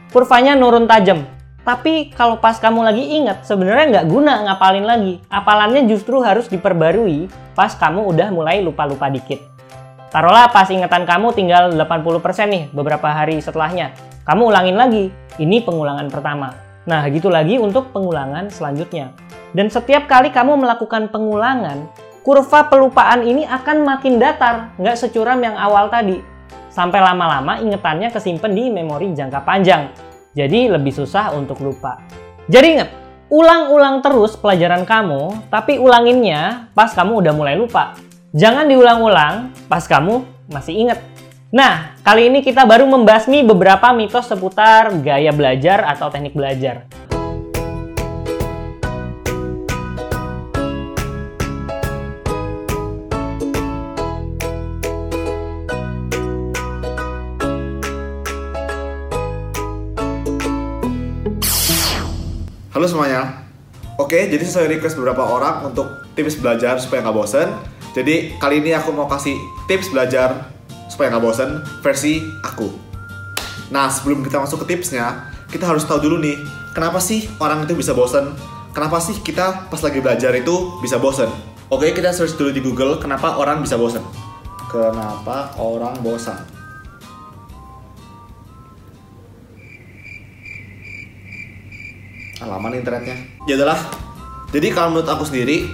Kurvanya 0.09 0.57
nurun 0.57 0.89
tajam. 0.89 1.29
Tapi 1.61 2.09
kalau 2.17 2.41
pas 2.41 2.57
kamu 2.57 2.81
lagi 2.81 3.21
ingat, 3.21 3.45
sebenarnya 3.45 3.85
nggak 3.93 4.05
guna 4.09 4.49
ngapalin 4.49 4.81
lagi. 4.81 5.21
Apalannya 5.29 5.85
justru 5.85 6.25
harus 6.25 6.49
diperbarui 6.49 7.29
pas 7.53 7.69
kamu 7.69 8.01
udah 8.01 8.33
mulai 8.33 8.65
lupa-lupa 8.65 9.13
dikit. 9.13 9.37
Taruhlah 10.09 10.49
pas 10.49 10.65
ingatan 10.73 11.05
kamu 11.05 11.37
tinggal 11.37 11.69
80% 11.69 12.49
nih 12.49 12.63
beberapa 12.73 13.13
hari 13.13 13.37
setelahnya. 13.45 13.93
Kamu 14.25 14.49
ulangin 14.49 14.73
lagi. 14.73 15.13
Ini 15.37 15.61
pengulangan 15.61 16.09
pertama. 16.09 16.49
Nah, 16.89 17.05
gitu 17.13 17.29
lagi 17.29 17.61
untuk 17.61 17.93
pengulangan 17.93 18.49
selanjutnya. 18.49 19.13
Dan 19.53 19.69
setiap 19.69 20.09
kali 20.09 20.33
kamu 20.33 20.57
melakukan 20.65 21.13
pengulangan, 21.13 21.85
kurva 22.21 22.69
pelupaan 22.69 23.25
ini 23.25 23.45
akan 23.45 23.81
makin 23.85 24.21
datar, 24.21 24.73
nggak 24.77 24.97
securam 24.97 25.41
yang 25.41 25.57
awal 25.57 25.89
tadi. 25.89 26.21
Sampai 26.71 27.03
lama-lama 27.03 27.59
ingetannya 27.59 28.13
kesimpan 28.13 28.53
di 28.55 28.71
memori 28.71 29.11
jangka 29.11 29.43
panjang. 29.43 29.91
Jadi 30.31 30.71
lebih 30.71 30.95
susah 30.95 31.35
untuk 31.35 31.59
lupa. 31.59 31.99
Jadi 32.47 32.67
ingat, 32.79 32.89
ulang-ulang 33.27 33.99
terus 33.99 34.39
pelajaran 34.39 34.87
kamu, 34.87 35.51
tapi 35.51 35.75
ulanginnya 35.75 36.71
pas 36.71 36.95
kamu 36.95 37.19
udah 37.19 37.33
mulai 37.35 37.59
lupa. 37.59 37.97
Jangan 38.31 38.71
diulang-ulang 38.71 39.51
pas 39.67 39.83
kamu 39.83 40.23
masih 40.47 40.87
ingat. 40.87 40.99
Nah, 41.51 41.99
kali 41.99 42.31
ini 42.31 42.39
kita 42.39 42.63
baru 42.63 42.87
membasmi 42.87 43.43
beberapa 43.43 43.91
mitos 43.91 44.31
seputar 44.31 44.95
gaya 45.03 45.35
belajar 45.35 45.83
atau 45.83 46.07
teknik 46.07 46.31
belajar. 46.31 46.87
Halo 62.81 62.97
semuanya. 62.97 63.45
Oke, 64.01 64.25
jadi 64.25 64.41
sesuai 64.41 64.65
request 64.73 64.97
beberapa 64.97 65.21
orang 65.21 65.69
untuk 65.69 65.85
tips 66.17 66.41
belajar 66.41 66.81
supaya 66.81 67.05
nggak 67.05 67.13
bosen. 67.13 67.53
Jadi 67.93 68.33
kali 68.41 68.57
ini 68.57 68.73
aku 68.73 68.89
mau 68.89 69.05
kasih 69.05 69.37
tips 69.69 69.93
belajar 69.93 70.49
supaya 70.89 71.13
nggak 71.13 71.21
bosen 71.21 71.61
versi 71.85 72.25
aku. 72.41 72.73
Nah, 73.69 73.85
sebelum 73.85 74.25
kita 74.25 74.41
masuk 74.41 74.65
ke 74.65 74.73
tipsnya, 74.73 75.29
kita 75.53 75.69
harus 75.69 75.85
tahu 75.85 76.01
dulu 76.01 76.25
nih, 76.25 76.41
kenapa 76.73 76.97
sih 76.97 77.29
orang 77.37 77.69
itu 77.69 77.77
bisa 77.77 77.93
bosen? 77.93 78.33
Kenapa 78.73 78.97
sih 78.97 79.13
kita 79.21 79.69
pas 79.69 79.81
lagi 79.85 80.01
belajar 80.01 80.33
itu 80.33 80.81
bisa 80.81 80.97
bosen? 80.97 81.29
Oke, 81.69 81.93
kita 81.93 82.09
search 82.09 82.33
dulu 82.33 82.49
di 82.49 82.65
Google, 82.65 82.97
kenapa 82.97 83.37
orang 83.37 83.61
bisa 83.61 83.77
bosen? 83.77 84.01
Kenapa 84.73 85.53
orang 85.61 86.01
bosan? 86.01 86.60
Alaman 92.41 92.73
internetnya. 92.81 93.15
Ya 93.45 93.55
adalah. 93.55 93.77
Jadi 94.51 94.67
kalau 94.73 94.97
menurut 94.97 95.07
aku 95.07 95.23
sendiri, 95.23 95.69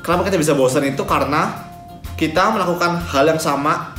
kenapa 0.00 0.30
kita 0.30 0.40
bisa 0.40 0.56
bosan 0.56 0.86
itu 0.88 1.02
karena 1.04 1.68
kita 2.16 2.50
melakukan 2.54 2.98
hal 3.02 3.28
yang 3.28 3.38
sama 3.38 3.94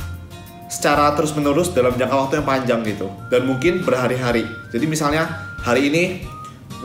secara 0.70 1.12
terus 1.18 1.34
menerus 1.34 1.74
dalam 1.74 1.94
jangka 1.94 2.16
waktu 2.16 2.34
yang 2.40 2.46
panjang 2.46 2.80
gitu. 2.86 3.06
Dan 3.28 3.46
mungkin 3.46 3.84
berhari-hari. 3.84 4.46
Jadi 4.72 4.84
misalnya 4.86 5.28
hari 5.60 5.92
ini 5.92 6.24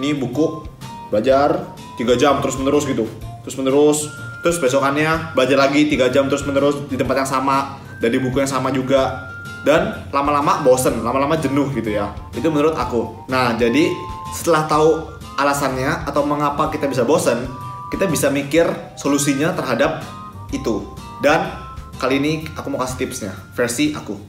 ini 0.01 0.11
buku 0.13 0.67
belajar 1.09 1.63
3 1.95 2.19
jam 2.19 2.41
terus 2.43 2.59
menerus 2.59 2.83
gitu. 2.83 3.07
Terus 3.45 3.55
menerus 3.55 3.99
terus 4.45 4.61
besokannya 4.61 5.33
belajar 5.33 5.57
lagi 5.57 5.89
3 5.89 6.13
jam 6.13 6.29
terus 6.29 6.45
menerus 6.45 6.85
di 6.85 6.97
tempat 6.99 7.25
yang 7.25 7.29
sama 7.29 7.79
dari 7.97 8.19
buku 8.19 8.41
yang 8.41 8.51
sama 8.51 8.69
juga. 8.69 9.31
Dan 9.65 10.05
lama-lama 10.13 10.61
bosen 10.61 11.01
lama-lama 11.01 11.41
jenuh 11.41 11.73
gitu 11.73 11.89
ya. 11.89 12.13
Itu 12.37 12.53
menurut 12.53 12.77
aku. 12.77 13.25
Nah 13.29 13.57
jadi 13.57 13.89
setelah 14.35 14.67
tahu 14.67 15.15
alasannya 15.39 16.03
atau 16.03 16.27
mengapa 16.27 16.67
kita 16.67 16.91
bisa 16.91 17.07
bosen 17.07 17.47
kita 17.87 18.11
bisa 18.11 18.27
mikir 18.27 18.67
solusinya 18.99 19.55
terhadap 19.55 20.03
itu 20.51 20.83
dan 21.23 21.65
Kali 21.95 22.19
ini 22.19 22.43
aku 22.59 22.67
mau 22.67 22.83
kasih 22.83 23.07
tipsnya, 23.07 23.31
versi 23.55 23.95
aku. 23.95 24.19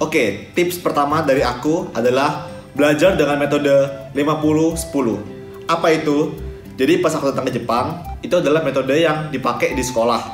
Oke, 0.00 0.48
tips 0.56 0.80
pertama 0.80 1.20
dari 1.20 1.44
aku 1.44 1.92
adalah 1.92 2.48
belajar 2.72 3.12
dengan 3.12 3.36
metode 3.36 4.08
50-10. 4.16 5.68
Apa 5.68 5.92
itu? 5.92 6.32
Jadi 6.80 7.04
pas 7.04 7.12
aku 7.12 7.30
datang 7.30 7.44
ke 7.52 7.60
Jepang, 7.60 8.00
itu 8.24 8.32
adalah 8.32 8.64
metode 8.64 8.96
yang 8.96 9.28
dipakai 9.28 9.76
di 9.76 9.84
sekolah. 9.84 10.24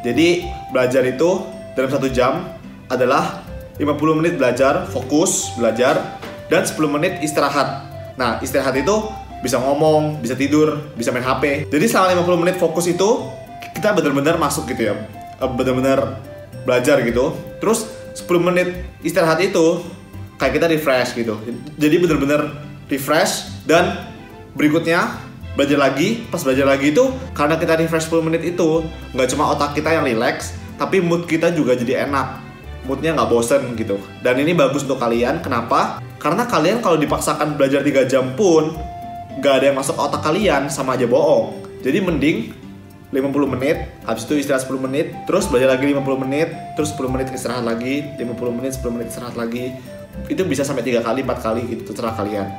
Jadi 0.00 0.48
belajar 0.72 1.04
itu 1.04 1.44
dalam 1.76 1.92
satu 1.92 2.08
jam 2.08 2.48
adalah 2.88 3.44
50 3.76 4.18
menit 4.18 4.34
belajar, 4.40 4.88
fokus 4.88 5.52
belajar, 5.56 6.20
dan 6.48 6.64
10 6.64 6.76
menit 6.88 7.20
istirahat. 7.20 7.84
Nah, 8.16 8.40
istirahat 8.40 8.72
itu 8.76 8.94
bisa 9.44 9.60
ngomong, 9.60 10.24
bisa 10.24 10.32
tidur, 10.32 10.80
bisa 10.96 11.12
main 11.12 11.24
HP. 11.24 11.68
Jadi 11.68 11.84
selama 11.84 12.24
50 12.24 12.42
menit 12.42 12.56
fokus 12.56 12.88
itu 12.88 13.28
kita 13.76 13.92
benar-benar 13.92 14.40
masuk 14.40 14.64
gitu 14.72 14.92
ya. 14.92 14.94
Eh, 15.36 15.50
benar-benar 15.52 16.24
belajar 16.64 17.04
gitu. 17.04 17.36
Terus 17.60 17.84
10 18.16 18.40
menit 18.40 18.68
istirahat 19.04 19.38
itu 19.44 19.84
kayak 20.40 20.56
kita 20.56 20.66
refresh 20.72 21.12
gitu. 21.12 21.36
Jadi 21.76 21.96
benar-benar 22.00 22.48
refresh 22.88 23.52
dan 23.68 24.08
berikutnya 24.56 25.20
belajar 25.52 25.76
lagi. 25.76 26.24
Pas 26.32 26.40
belajar 26.40 26.64
lagi 26.64 26.96
itu 26.96 27.04
karena 27.36 27.60
kita 27.60 27.76
refresh 27.76 28.08
10 28.08 28.24
menit 28.24 28.40
itu 28.40 28.88
nggak 29.12 29.28
cuma 29.36 29.52
otak 29.52 29.76
kita 29.76 29.92
yang 29.92 30.04
relax 30.08 30.56
tapi 30.76 31.00
mood 31.00 31.24
kita 31.24 31.52
juga 31.56 31.72
jadi 31.72 32.04
enak 32.08 32.45
moodnya 32.86 33.12
nggak 33.12 33.28
bosen 33.28 33.74
gitu 33.74 33.98
dan 34.22 34.38
ini 34.38 34.54
bagus 34.54 34.86
untuk 34.86 35.02
kalian 35.02 35.42
kenapa 35.42 35.98
karena 36.22 36.46
kalian 36.46 36.78
kalau 36.80 36.96
dipaksakan 36.96 37.58
belajar 37.58 37.82
3 37.82 38.06
jam 38.06 38.32
pun 38.38 38.72
nggak 39.42 39.54
ada 39.60 39.64
yang 39.68 39.76
masuk 39.76 39.98
otak 39.98 40.22
kalian 40.22 40.70
sama 40.72 40.96
aja 40.96 41.04
bohong 41.04 41.58
jadi 41.84 42.00
mending 42.00 42.66
50 43.14 43.54
menit, 43.54 43.86
habis 44.02 44.26
itu 44.26 44.42
istirahat 44.42 44.66
10 44.66 44.82
menit, 44.82 45.14
terus 45.30 45.46
belajar 45.46 45.78
lagi 45.78 45.94
50 45.94 46.26
menit, 46.26 46.50
terus 46.74 46.90
10 46.90 47.06
menit 47.06 47.30
istirahat 47.30 47.62
lagi, 47.62 48.02
50 48.18 48.50
menit, 48.50 48.74
10 48.74 48.90
menit 48.90 49.06
istirahat 49.14 49.38
lagi. 49.38 49.70
Itu 50.26 50.42
bisa 50.42 50.66
sampai 50.66 50.82
3 50.82 51.06
kali, 51.06 51.22
4 51.22 51.38
kali 51.38 51.62
gitu, 51.70 51.94
terserah 51.94 52.18
kalian. 52.18 52.50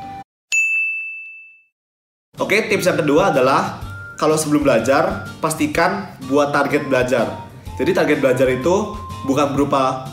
Oke, 2.40 2.64
tips 2.72 2.88
yang 2.88 2.96
kedua 2.96 3.36
adalah 3.36 3.84
kalau 4.16 4.40
sebelum 4.40 4.64
belajar, 4.64 5.28
pastikan 5.44 6.16
buat 6.32 6.56
target 6.56 6.88
belajar. 6.88 7.44
Jadi 7.76 7.92
target 7.94 8.18
belajar 8.24 8.48
itu 8.48 8.96
bukan 9.28 9.52
berupa 9.52 10.10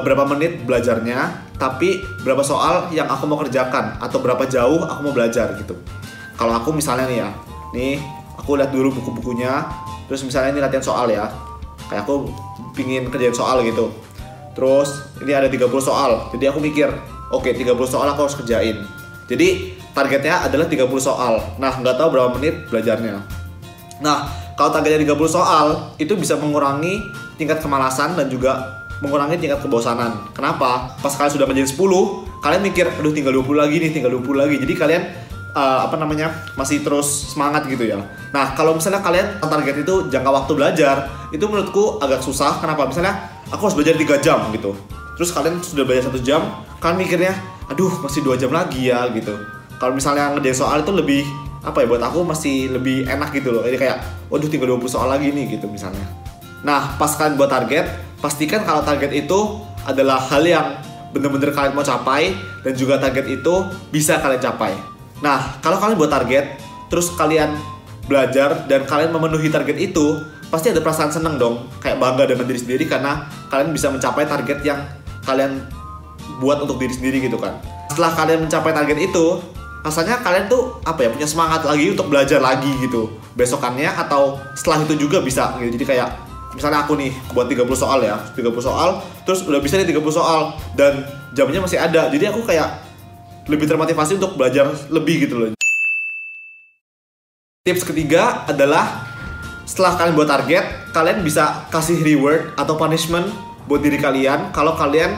berapa 0.00 0.24
menit 0.24 0.64
belajarnya, 0.64 1.52
tapi 1.60 2.00
berapa 2.24 2.40
soal 2.40 2.88
yang 2.96 3.10
aku 3.12 3.28
mau 3.28 3.36
kerjakan 3.36 4.00
atau 4.00 4.22
berapa 4.24 4.48
jauh 4.48 4.80
aku 4.88 5.00
mau 5.04 5.12
belajar 5.12 5.52
gitu. 5.60 5.76
Kalau 6.40 6.56
aku 6.56 6.72
misalnya 6.72 7.04
nih 7.04 7.18
ya, 7.20 7.30
nih 7.76 7.94
aku 8.42 8.56
lihat 8.56 8.72
dulu 8.72 8.90
buku-bukunya 8.98 9.68
terus 10.10 10.24
misalnya 10.26 10.56
ini 10.56 10.60
latihan 10.60 10.84
soal 10.84 11.06
ya 11.08 11.30
kayak 11.88 12.04
aku 12.04 12.28
pingin 12.72 13.08
kerjain 13.12 13.36
soal 13.36 13.60
gitu. 13.62 13.92
Terus 14.52 15.16
ini 15.24 15.32
ada 15.32 15.48
30 15.48 15.68
soal 15.80 16.28
jadi 16.34 16.52
aku 16.52 16.60
mikir 16.60 16.88
oke 17.32 17.48
okay, 17.48 17.56
30 17.56 17.72
soal 17.88 18.06
aku 18.10 18.28
harus 18.28 18.36
kerjain. 18.36 18.76
Jadi 19.30 19.78
targetnya 19.96 20.44
adalah 20.44 20.68
30 20.68 20.88
soal. 21.00 21.40
Nah 21.56 21.72
nggak 21.80 21.96
tahu 21.96 22.08
berapa 22.12 22.34
menit 22.36 22.68
belajarnya. 22.68 23.16
Nah 24.04 24.28
kalau 24.58 24.74
targetnya 24.74 25.06
30 25.08 25.16
soal 25.30 25.96
itu 25.96 26.12
bisa 26.18 26.36
mengurangi 26.36 27.00
tingkat 27.40 27.64
kemalasan 27.64 28.12
dan 28.18 28.28
juga 28.28 28.81
mengurangi 29.02 29.42
tingkat 29.42 29.58
kebosanan 29.58 30.30
kenapa 30.30 30.94
pas 31.02 31.12
kalian 31.12 31.34
sudah 31.34 31.46
menjadi 31.50 31.74
10 31.74 32.38
kalian 32.38 32.62
mikir 32.62 32.86
aduh 32.86 33.10
tinggal 33.10 33.34
20 33.34 33.58
lagi 33.58 33.76
nih 33.82 33.90
tinggal 33.90 34.14
20 34.14 34.38
lagi 34.38 34.56
jadi 34.62 34.74
kalian 34.78 35.02
uh, 35.56 35.78
apa 35.86 35.96
namanya 36.00 36.32
masih 36.56 36.80
terus 36.80 37.32
semangat 37.32 37.68
gitu 37.68 37.84
ya. 37.84 38.00
Nah 38.32 38.56
kalau 38.56 38.76
misalnya 38.76 39.04
kalian 39.04 39.40
target 39.40 39.84
itu 39.84 40.08
jangka 40.08 40.30
waktu 40.32 40.52
belajar 40.56 40.96
itu 41.30 41.44
menurutku 41.44 42.00
agak 42.00 42.24
susah. 42.24 42.60
Kenapa? 42.60 42.88
Misalnya 42.88 43.28
aku 43.52 43.68
harus 43.68 43.76
belajar 43.76 43.94
3 43.96 44.24
jam 44.24 44.38
gitu. 44.52 44.72
Terus 45.16 45.30
kalian 45.30 45.60
sudah 45.60 45.84
belajar 45.84 46.08
satu 46.08 46.20
jam, 46.24 46.64
kalian 46.80 47.04
mikirnya, 47.04 47.32
aduh 47.68 47.92
masih 48.00 48.24
dua 48.24 48.34
jam 48.40 48.48
lagi 48.48 48.88
ya 48.88 49.04
gitu. 49.12 49.36
Kalau 49.76 49.92
misalnya 49.92 50.32
ngerjain 50.32 50.56
soal 50.56 50.80
itu 50.80 50.92
lebih 50.94 51.22
apa 51.62 51.84
ya 51.84 51.86
buat 51.86 52.02
aku 52.02 52.26
masih 52.26 52.72
lebih 52.72 53.06
enak 53.06 53.30
gitu 53.36 53.52
loh. 53.52 53.62
Jadi 53.62 53.76
kayak, 53.76 54.02
waduh 54.32 54.48
tinggal 54.48 54.74
20 54.80 54.88
soal 54.88 55.12
lagi 55.12 55.30
nih 55.30 55.52
gitu 55.52 55.68
misalnya. 55.68 56.02
Nah 56.64 56.96
pas 56.96 57.12
kalian 57.12 57.36
buat 57.36 57.52
target, 57.52 58.11
pastikan 58.22 58.62
kalau 58.62 58.86
target 58.86 59.10
itu 59.10 59.58
adalah 59.82 60.22
hal 60.30 60.46
yang 60.46 60.78
bener-bener 61.10 61.50
kalian 61.50 61.74
mau 61.74 61.82
capai 61.82 62.32
dan 62.62 62.72
juga 62.72 62.96
target 62.96 63.26
itu 63.28 63.54
bisa 63.90 64.22
kalian 64.22 64.40
capai. 64.40 64.72
Nah, 65.20 65.58
kalau 65.58 65.76
kalian 65.82 65.98
buat 65.98 66.08
target, 66.08 66.56
terus 66.88 67.10
kalian 67.18 67.52
belajar 68.06 68.64
dan 68.70 68.86
kalian 68.86 69.10
memenuhi 69.10 69.50
target 69.50 69.76
itu, 69.76 70.22
pasti 70.48 70.70
ada 70.70 70.80
perasaan 70.80 71.10
seneng 71.10 71.36
dong, 71.36 71.66
kayak 71.82 71.98
bangga 71.98 72.30
dengan 72.30 72.46
diri 72.46 72.60
sendiri 72.62 72.84
karena 72.86 73.26
kalian 73.50 73.74
bisa 73.74 73.90
mencapai 73.90 74.24
target 74.24 74.62
yang 74.62 74.80
kalian 75.26 75.60
buat 76.38 76.62
untuk 76.62 76.78
diri 76.78 76.94
sendiri 76.94 77.18
gitu 77.20 77.36
kan. 77.36 77.58
Setelah 77.90 78.14
kalian 78.16 78.48
mencapai 78.48 78.72
target 78.72 78.98
itu, 78.98 79.26
rasanya 79.82 80.22
kalian 80.22 80.46
tuh 80.46 80.78
apa 80.86 81.06
ya 81.06 81.08
punya 81.10 81.28
semangat 81.28 81.66
lagi 81.66 81.90
untuk 81.90 82.06
belajar 82.06 82.38
lagi 82.38 82.70
gitu 82.78 83.10
besokannya 83.34 83.90
atau 83.90 84.38
setelah 84.54 84.86
itu 84.86 84.94
juga 84.94 85.18
bisa 85.18 85.58
gitu. 85.58 85.74
Jadi 85.74 85.84
kayak 85.94 86.31
misalnya 86.56 86.84
aku 86.84 86.96
nih 86.96 87.12
buat 87.32 87.48
30 87.48 87.64
soal 87.76 88.00
ya, 88.04 88.16
30 88.36 88.48
soal, 88.60 89.00
terus 89.24 89.44
udah 89.44 89.60
bisa 89.60 89.80
nih 89.80 89.88
30 89.88 90.12
soal 90.12 90.56
dan 90.76 91.04
jamnya 91.32 91.60
masih 91.64 91.80
ada. 91.80 92.08
Jadi 92.12 92.28
aku 92.28 92.44
kayak 92.44 92.68
lebih 93.50 93.66
termotivasi 93.66 94.20
untuk 94.20 94.38
belajar 94.38 94.70
lebih 94.92 95.26
gitu 95.26 95.34
loh. 95.36 95.48
Tips 97.62 97.86
ketiga 97.86 98.42
adalah 98.50 99.06
setelah 99.62 99.94
kalian 99.94 100.14
buat 100.18 100.26
target, 100.26 100.90
kalian 100.90 101.22
bisa 101.22 101.64
kasih 101.70 102.02
reward 102.02 102.50
atau 102.58 102.74
punishment 102.74 103.30
buat 103.70 103.78
diri 103.78 103.96
kalian 103.96 104.50
kalau 104.50 104.74
kalian 104.74 105.14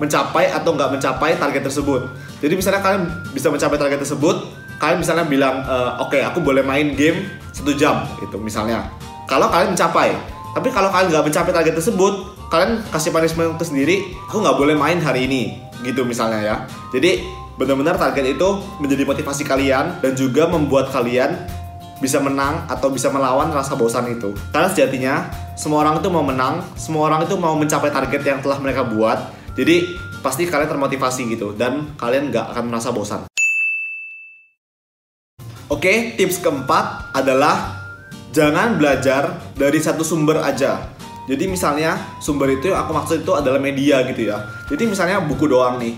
mencapai 0.00 0.50
atau 0.50 0.74
nggak 0.74 0.98
mencapai 0.98 1.36
target 1.36 1.62
tersebut. 1.68 2.08
Jadi 2.40 2.58
misalnya 2.58 2.82
kalian 2.82 3.04
bisa 3.30 3.52
mencapai 3.52 3.78
target 3.78 4.00
tersebut, 4.02 4.36
kalian 4.82 4.98
misalnya 4.98 5.24
bilang, 5.28 5.62
e, 5.62 5.76
oke 6.02 6.10
okay, 6.10 6.22
aku 6.26 6.42
boleh 6.42 6.66
main 6.66 6.96
game 6.98 7.28
satu 7.54 7.70
jam 7.76 8.02
gitu 8.18 8.40
misalnya. 8.42 8.88
Kalau 9.30 9.48
kalian 9.48 9.76
mencapai, 9.76 10.16
tapi 10.54 10.70
kalau 10.70 10.88
kalian 10.94 11.10
nggak 11.10 11.24
mencapai 11.26 11.50
target 11.50 11.74
tersebut, 11.74 12.14
kalian 12.46 12.78
kasih 12.94 13.10
punishment 13.10 13.58
untuk 13.58 13.66
sendiri, 13.66 14.14
aku 14.30 14.38
nggak 14.38 14.54
boleh 14.54 14.78
main 14.78 15.02
hari 15.02 15.26
ini 15.26 15.58
gitu 15.82 16.06
misalnya 16.06 16.40
ya. 16.40 16.56
Jadi 16.94 17.26
benar-benar 17.58 17.98
target 17.98 18.38
itu 18.38 18.48
menjadi 18.78 19.02
motivasi 19.02 19.42
kalian 19.42 19.98
dan 19.98 20.14
juga 20.14 20.46
membuat 20.46 20.94
kalian 20.94 21.34
bisa 21.98 22.22
menang 22.22 22.66
atau 22.70 22.90
bisa 22.90 23.10
melawan 23.10 23.50
rasa 23.50 23.74
bosan 23.74 24.06
itu. 24.14 24.30
Karena 24.54 24.70
sejatinya 24.70 25.14
semua 25.58 25.82
orang 25.82 25.98
itu 25.98 26.08
mau 26.10 26.22
menang, 26.22 26.62
semua 26.78 27.10
orang 27.10 27.26
itu 27.26 27.34
mau 27.34 27.58
mencapai 27.58 27.90
target 27.90 28.22
yang 28.22 28.38
telah 28.38 28.58
mereka 28.62 28.86
buat. 28.86 29.34
Jadi 29.58 29.86
pasti 30.22 30.46
kalian 30.46 30.70
termotivasi 30.70 31.34
gitu 31.34 31.54
dan 31.58 31.94
kalian 31.98 32.30
nggak 32.30 32.54
akan 32.54 32.64
merasa 32.70 32.94
bosan. 32.94 33.26
Oke, 35.66 36.14
tips 36.14 36.38
keempat 36.38 37.16
adalah 37.16 37.83
jangan 38.34 38.76
belajar 38.76 39.54
dari 39.54 39.78
satu 39.78 40.02
sumber 40.02 40.42
aja. 40.42 40.90
Jadi 41.24 41.48
misalnya 41.48 41.96
sumber 42.20 42.52
itu 42.52 42.68
yang 42.68 42.84
aku 42.84 42.92
maksud 42.92 43.24
itu 43.24 43.32
adalah 43.32 43.56
media 43.62 44.04
gitu 44.04 44.28
ya. 44.28 44.44
Jadi 44.68 44.90
misalnya 44.90 45.24
buku 45.24 45.48
doang 45.48 45.80
nih 45.80 45.96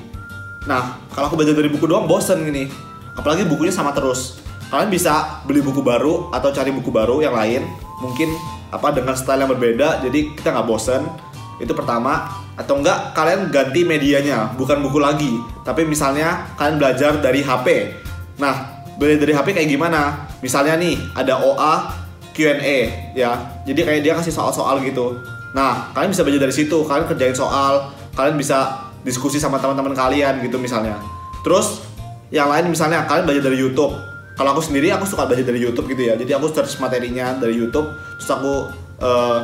Nah, 0.67 0.99
kalau 1.15 1.31
aku 1.31 1.39
belajar 1.39 1.55
dari 1.55 1.71
buku 1.71 1.87
doang 1.87 2.11
bosen 2.11 2.43
gini. 2.43 2.67
Apalagi 3.15 3.47
bukunya 3.47 3.71
sama 3.71 3.95
terus. 3.95 4.43
Kalian 4.67 4.91
bisa 4.91 5.41
beli 5.47 5.63
buku 5.63 5.79
baru 5.79 6.29
atau 6.35 6.51
cari 6.51 6.75
buku 6.75 6.91
baru 6.91 7.23
yang 7.23 7.33
lain. 7.33 7.63
Mungkin 8.03 8.35
apa 8.75 8.91
dengan 8.91 9.15
style 9.15 9.47
yang 9.47 9.51
berbeda, 9.55 10.03
jadi 10.03 10.35
kita 10.35 10.51
nggak 10.53 10.67
bosen. 10.67 11.07
Itu 11.63 11.73
pertama. 11.73 12.29
Atau 12.59 12.83
enggak 12.83 13.15
kalian 13.15 13.49
ganti 13.55 13.87
medianya, 13.87 14.53
bukan 14.59 14.83
buku 14.83 14.99
lagi. 14.99 15.39
Tapi 15.63 15.87
misalnya 15.87 16.51
kalian 16.59 16.77
belajar 16.83 17.13
dari 17.23 17.47
HP. 17.47 17.95
Nah, 18.43 18.83
belajar 18.99 19.23
dari 19.23 19.33
HP 19.33 19.47
kayak 19.55 19.71
gimana? 19.71 20.27
Misalnya 20.43 20.75
nih, 20.77 20.99
ada 21.15 21.41
OA 21.41 21.75
Q&A 22.37 22.79
ya. 23.17 23.33
Jadi 23.65 23.81
kayak 23.81 24.01
dia 24.05 24.13
kasih 24.13 24.37
soal-soal 24.37 24.85
gitu. 24.85 25.17
Nah, 25.57 25.89
kalian 25.97 26.13
bisa 26.13 26.21
belajar 26.21 26.45
dari 26.45 26.55
situ. 26.55 26.85
Kalian 26.85 27.09
kerjain 27.09 27.33
soal, 27.33 27.89
kalian 28.13 28.37
bisa 28.37 28.87
diskusi 29.01 29.41
sama 29.41 29.57
teman-teman 29.57 29.97
kalian 29.97 30.45
gitu 30.45 30.61
misalnya. 30.61 31.01
Terus 31.41 31.81
yang 32.29 32.53
lain 32.53 32.69
misalnya 32.69 33.09
kalian 33.09 33.25
belajar 33.25 33.49
dari 33.49 33.57
YouTube. 33.57 33.97
Kalau 34.37 34.53
aku 34.53 34.61
sendiri 34.61 34.93
aku 34.93 35.09
suka 35.09 35.25
belajar 35.25 35.49
dari 35.49 35.65
YouTube 35.65 35.89
gitu 35.89 36.13
ya. 36.13 36.15
Jadi 36.21 36.37
aku 36.37 36.53
search 36.53 36.77
materinya 36.77 37.41
dari 37.41 37.57
YouTube, 37.57 37.89
terus 38.21 38.29
aku 38.29 38.69
eh, 39.01 39.39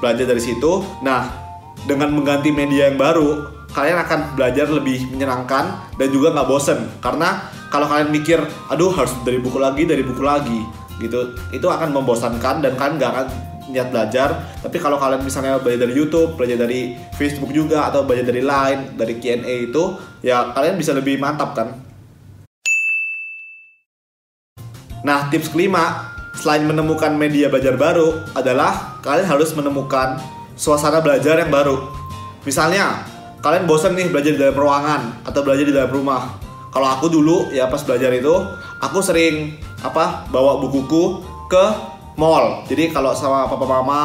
belajar 0.00 0.24
dari 0.24 0.40
situ. 0.40 0.80
Nah, 1.04 1.28
dengan 1.84 2.16
mengganti 2.16 2.48
media 2.48 2.88
yang 2.88 2.96
baru, 2.96 3.52
kalian 3.76 4.00
akan 4.00 4.20
belajar 4.32 4.66
lebih 4.72 5.12
menyenangkan 5.12 5.92
dan 6.00 6.08
juga 6.08 6.32
nggak 6.32 6.48
bosen. 6.48 6.78
Karena 7.04 7.52
kalau 7.68 7.84
kalian 7.84 8.08
mikir, 8.08 8.40
aduh 8.72 8.94
harus 8.96 9.12
dari 9.28 9.36
buku 9.36 9.60
lagi, 9.60 9.84
dari 9.84 10.00
buku 10.00 10.24
lagi, 10.24 10.64
gitu, 10.98 11.34
itu 11.54 11.66
akan 11.66 11.94
membosankan 11.94 12.62
dan 12.62 12.74
kalian 12.74 12.94
nggak 12.98 13.10
akan 13.14 13.26
niat 13.68 13.88
belajar. 13.92 14.28
Tapi 14.64 14.76
kalau 14.80 14.96
kalian 14.96 15.22
misalnya 15.22 15.60
belajar 15.60 15.86
dari 15.86 15.94
YouTube, 15.94 16.34
belajar 16.34 16.58
dari 16.64 16.96
Facebook 17.14 17.52
juga, 17.52 17.88
atau 17.88 18.02
belajar 18.04 18.26
dari 18.28 18.42
Line, 18.42 18.96
dari 18.96 19.14
Q&A 19.20 19.54
itu, 19.68 19.96
ya 20.24 20.50
kalian 20.56 20.74
bisa 20.80 20.96
lebih 20.96 21.20
mantap 21.20 21.54
kan. 21.54 21.68
Nah, 25.04 25.30
tips 25.30 25.54
kelima, 25.54 26.10
selain 26.34 26.66
menemukan 26.66 27.14
media 27.14 27.46
belajar 27.46 27.78
baru, 27.78 28.18
adalah 28.34 28.98
kalian 29.04 29.28
harus 29.30 29.54
menemukan 29.54 30.18
suasana 30.58 30.98
belajar 30.98 31.38
yang 31.38 31.54
baru. 31.54 31.78
Misalnya, 32.42 33.06
kalian 33.38 33.70
bosan 33.70 33.94
nih 33.94 34.10
belajar 34.10 34.34
di 34.34 34.40
dalam 34.42 34.58
ruangan 34.58 35.22
atau 35.22 35.40
belajar 35.46 35.64
di 35.68 35.74
dalam 35.74 35.92
rumah. 35.94 36.34
Kalau 36.68 36.88
aku 36.98 37.06
dulu 37.08 37.48
ya 37.54 37.70
pas 37.70 37.80
belajar 37.86 38.10
itu, 38.10 38.34
aku 38.82 38.98
sering 39.00 39.56
apa 39.82 40.26
bawa 40.30 40.58
bukuku 40.62 41.22
ke 41.46 41.64
mall. 42.18 42.66
Jadi 42.66 42.90
kalau 42.90 43.14
sama 43.14 43.46
papa 43.46 43.66
mama, 43.66 44.00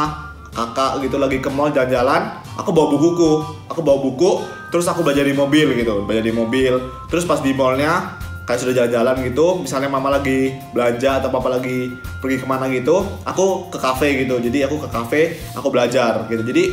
kakak 0.54 1.02
gitu 1.02 1.18
lagi 1.18 1.42
ke 1.42 1.50
mall 1.50 1.74
jalan-jalan, 1.74 2.30
aku 2.56 2.70
bawa 2.70 2.94
bukuku. 2.94 3.32
Aku 3.74 3.82
bawa 3.82 3.98
buku, 4.06 4.46
terus 4.70 4.86
aku 4.86 5.02
belajar 5.02 5.26
di 5.26 5.34
mobil 5.34 5.74
gitu, 5.74 6.06
belajar 6.06 6.22
di 6.22 6.30
mobil. 6.30 6.78
Terus 7.10 7.26
pas 7.26 7.42
di 7.42 7.58
mallnya 7.58 8.22
kayak 8.46 8.60
sudah 8.62 8.74
jalan-jalan 8.76 9.26
gitu, 9.26 9.66
misalnya 9.66 9.90
mama 9.90 10.14
lagi 10.14 10.54
belanja 10.78 11.24
atau 11.24 11.34
papa 11.34 11.58
lagi 11.58 11.90
pergi 12.22 12.38
ke 12.38 12.46
mana 12.46 12.70
gitu, 12.70 13.02
aku 13.26 13.74
ke 13.74 13.82
kafe 13.82 14.22
gitu. 14.22 14.38
Jadi 14.38 14.62
aku 14.70 14.78
ke 14.78 14.90
kafe, 14.94 15.22
aku 15.58 15.74
belajar 15.74 16.30
gitu. 16.30 16.46
Jadi 16.46 16.70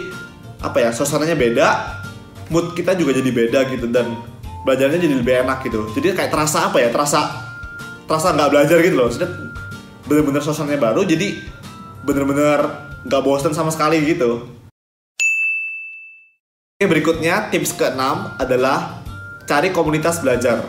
apa 0.60 0.76
ya 0.76 0.92
suasananya 0.92 1.40
beda, 1.40 1.68
mood 2.52 2.76
kita 2.76 2.92
juga 2.92 3.16
jadi 3.16 3.30
beda 3.32 3.60
gitu 3.72 3.88
dan 3.88 4.12
belajarnya 4.68 5.00
jadi 5.00 5.14
lebih 5.16 5.34
enak 5.48 5.64
gitu. 5.64 5.88
Jadi 5.96 6.12
kayak 6.12 6.28
terasa 6.28 6.68
apa 6.68 6.84
ya? 6.84 6.92
Terasa 6.92 7.49
terasa 8.11 8.35
nggak 8.35 8.51
belajar 8.51 8.83
gitu 8.83 8.99
loh. 8.99 9.07
Maksudnya 9.07 9.31
bener-bener 10.11 10.42
suasananya 10.42 10.83
baru, 10.83 11.07
jadi 11.07 11.38
bener-bener 12.03 12.90
nggak 13.07 13.23
bosan 13.23 13.55
sama 13.55 13.70
sekali 13.70 14.03
gitu. 14.03 14.51
Oke, 16.75 16.90
berikutnya 16.90 17.55
tips 17.55 17.79
keenam 17.79 18.35
adalah 18.35 18.99
cari 19.46 19.70
komunitas 19.70 20.18
belajar. 20.18 20.66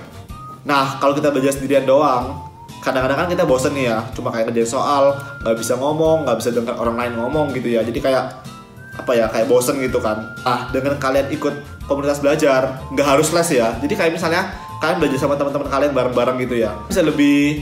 Nah, 0.69 1.01
kalau 1.01 1.17
kita 1.17 1.33
belajar 1.33 1.57
sendirian 1.57 1.89
doang, 1.89 2.45
kadang-kadang 2.85 3.25
kan 3.25 3.27
kita 3.33 3.49
bosen 3.49 3.73
nih 3.73 3.89
ya, 3.89 4.05
cuma 4.13 4.29
kayak 4.29 4.53
kerjain 4.53 4.69
soal, 4.69 5.17
nggak 5.41 5.57
bisa 5.57 5.73
ngomong, 5.81 6.29
nggak 6.29 6.37
bisa 6.37 6.53
dengar 6.53 6.77
orang 6.77 6.93
lain 6.93 7.13
ngomong 7.17 7.49
gitu 7.57 7.73
ya. 7.73 7.81
Jadi 7.81 7.97
kayak 8.05 8.37
apa 9.01 9.11
ya, 9.17 9.25
kayak 9.33 9.49
bosen 9.49 9.81
gitu 9.81 9.97
kan. 9.97 10.29
Nah, 10.45 10.69
dengan 10.69 10.93
kalian 11.01 11.33
ikut 11.33 11.87
komunitas 11.89 12.21
belajar, 12.21 12.77
nggak 12.93 13.07
harus 13.17 13.33
les 13.33 13.49
ya. 13.57 13.73
Jadi 13.81 13.97
kayak 13.97 14.13
misalnya 14.13 14.53
kalian 14.81 14.97
belajar 14.97 15.19
sama 15.21 15.37
teman-teman 15.37 15.69
kalian 15.69 15.93
bareng-bareng 15.93 16.37
gitu 16.41 16.55
ya, 16.57 16.73
bisa 16.89 17.05
lebih 17.05 17.61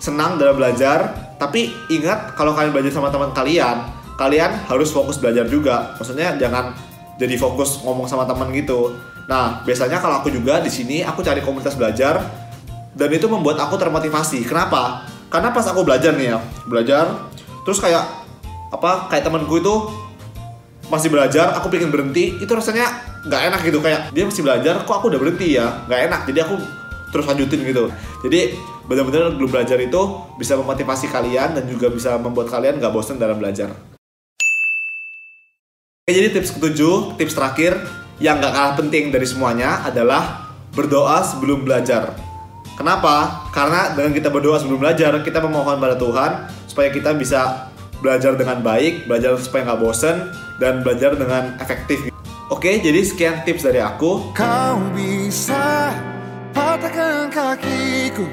senang 0.00 0.40
dalam 0.40 0.56
belajar. 0.56 1.28
Tapi 1.38 1.70
ingat 1.92 2.34
kalau 2.34 2.50
kalian 2.56 2.74
belajar 2.74 2.90
sama 2.98 3.14
teman 3.14 3.30
kalian, 3.30 3.84
kalian 4.18 4.50
harus 4.66 4.90
fokus 4.90 5.20
belajar 5.22 5.46
juga. 5.46 5.94
Maksudnya 6.00 6.34
jangan 6.34 6.74
jadi 7.20 7.38
fokus 7.38 7.84
ngomong 7.86 8.10
sama 8.10 8.26
teman 8.26 8.50
gitu. 8.50 8.96
Nah, 9.28 9.62
biasanya 9.62 10.00
kalau 10.00 10.24
aku 10.24 10.32
juga 10.32 10.58
di 10.58 10.72
sini 10.72 11.04
aku 11.04 11.20
cari 11.22 11.44
komunitas 11.44 11.76
belajar 11.76 12.24
dan 12.96 13.08
itu 13.12 13.28
membuat 13.30 13.60
aku 13.60 13.76
termotivasi. 13.78 14.42
Kenapa? 14.42 15.06
Karena 15.28 15.52
pas 15.52 15.68
aku 15.68 15.84
belajar 15.84 16.16
nih 16.16 16.32
ya, 16.34 16.38
belajar 16.64 17.28
terus 17.62 17.78
kayak 17.84 18.00
apa 18.72 19.12
kayak 19.12 19.28
temanku 19.28 19.60
itu 19.60 19.74
masih 20.88 21.08
belajar, 21.12 21.56
aku 21.56 21.68
pengen 21.72 21.92
berhenti, 21.92 22.36
itu 22.40 22.48
rasanya 22.48 22.88
nggak 23.24 23.42
enak 23.52 23.60
gitu 23.64 23.78
kayak 23.80 24.12
dia 24.12 24.24
masih 24.24 24.42
belajar, 24.44 24.74
kok 24.84 24.94
aku 24.94 25.12
udah 25.12 25.20
berhenti 25.20 25.56
ya, 25.56 25.84
nggak 25.88 26.00
enak. 26.08 26.20
Jadi 26.28 26.38
aku 26.44 26.54
terus 27.08 27.24
lanjutin 27.24 27.60
gitu. 27.64 27.88
Jadi 28.24 28.56
benar-benar 28.88 29.36
belum 29.36 29.50
belajar 29.52 29.76
itu 29.80 30.00
bisa 30.40 30.56
memotivasi 30.56 31.12
kalian 31.12 31.56
dan 31.56 31.64
juga 31.68 31.92
bisa 31.92 32.16
membuat 32.16 32.48
kalian 32.48 32.80
nggak 32.80 32.92
bosan 32.92 33.20
dalam 33.20 33.36
belajar. 33.40 33.72
Oke, 36.08 36.16
jadi 36.16 36.32
tips 36.32 36.56
ketujuh, 36.56 37.20
tips 37.20 37.36
terakhir 37.36 37.76
yang 38.16 38.40
gak 38.40 38.56
kalah 38.56 38.74
penting 38.80 39.12
dari 39.12 39.28
semuanya 39.28 39.84
adalah 39.84 40.48
berdoa 40.72 41.20
sebelum 41.20 41.68
belajar. 41.68 42.16
Kenapa? 42.80 43.44
Karena 43.52 43.92
dengan 43.92 44.16
kita 44.16 44.32
berdoa 44.32 44.56
sebelum 44.56 44.80
belajar, 44.80 45.12
kita 45.20 45.42
memohon 45.44 45.76
pada 45.76 46.00
Tuhan 46.00 46.48
supaya 46.64 46.88
kita 46.88 47.12
bisa 47.12 47.68
belajar 48.00 48.38
dengan 48.38 48.62
baik, 48.62 49.10
belajar 49.10 49.34
supaya 49.38 49.72
nggak 49.72 49.80
bosen, 49.82 50.16
dan 50.58 50.82
belajar 50.82 51.14
dengan 51.14 51.54
efektif. 51.62 52.10
Oke, 52.48 52.80
jadi 52.80 53.04
sekian 53.04 53.44
tips 53.44 53.68
dari 53.68 53.78
aku. 53.78 54.32
Kau 54.32 54.80
bisa 54.96 55.92
patahkan 56.58 57.30
kakiku 57.30 58.26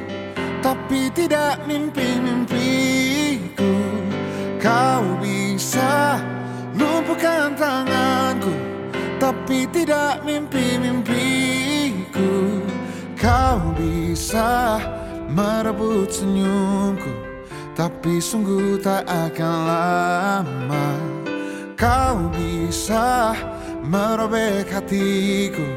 Tapi 0.64 1.12
tidak 1.14 1.62
mimpi-mimpiku 1.70 3.74
Kau 4.58 5.06
bisa 5.22 6.18
lumpuhkan 6.74 7.54
tanganku 7.54 8.50
Tapi 9.22 9.70
tidak 9.70 10.26
mimpi-mimpiku 10.26 12.34
Kau 13.14 13.62
bisa 13.78 14.82
merebut 15.30 16.10
senyumku 16.10 17.25
Tapi 17.76 18.24
sungguh 18.24 18.80
tak 18.80 19.04
akan 19.04 19.56
lama 19.68 20.88
Kau 21.76 22.32
bisa 22.32 23.36
merobek 23.84 24.72
hatiku. 24.72 25.68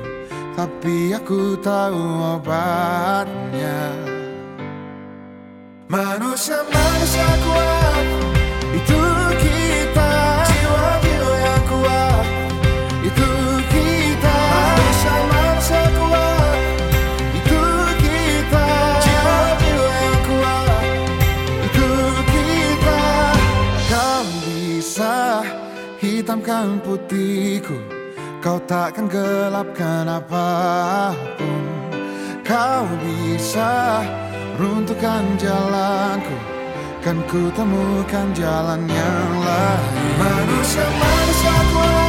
Tapi 0.54 1.14
aku 1.14 1.58
tahu 1.58 2.38
obatnya. 2.38 3.90
Manusia-manusia 5.90 7.28
kuat 7.42 7.77
hitamkan 26.58 26.82
putihku 26.82 27.78
Kau 28.38 28.58
takkan 28.70 29.10
gelapkan 29.10 30.06
apa 30.06 31.10
pun. 31.38 31.64
Kau 32.46 32.86
bisa 33.02 34.02
runtuhkan 34.58 35.24
jalanku 35.38 36.36
Kan 37.02 37.22
ku 37.30 37.46
temukan 37.54 38.26
jalan 38.34 38.82
yang 38.90 39.30
lain. 39.38 39.94
Manusia-manusia 40.18 41.56
kuat 41.70 42.07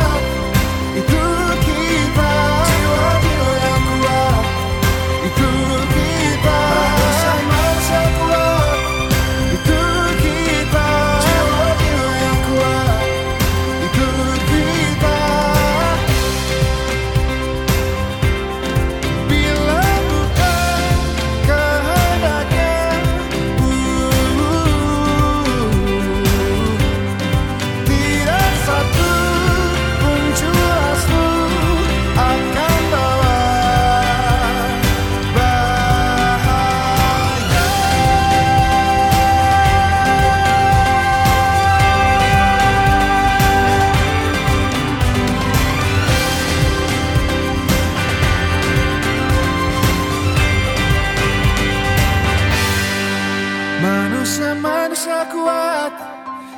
kuat. 55.28 55.94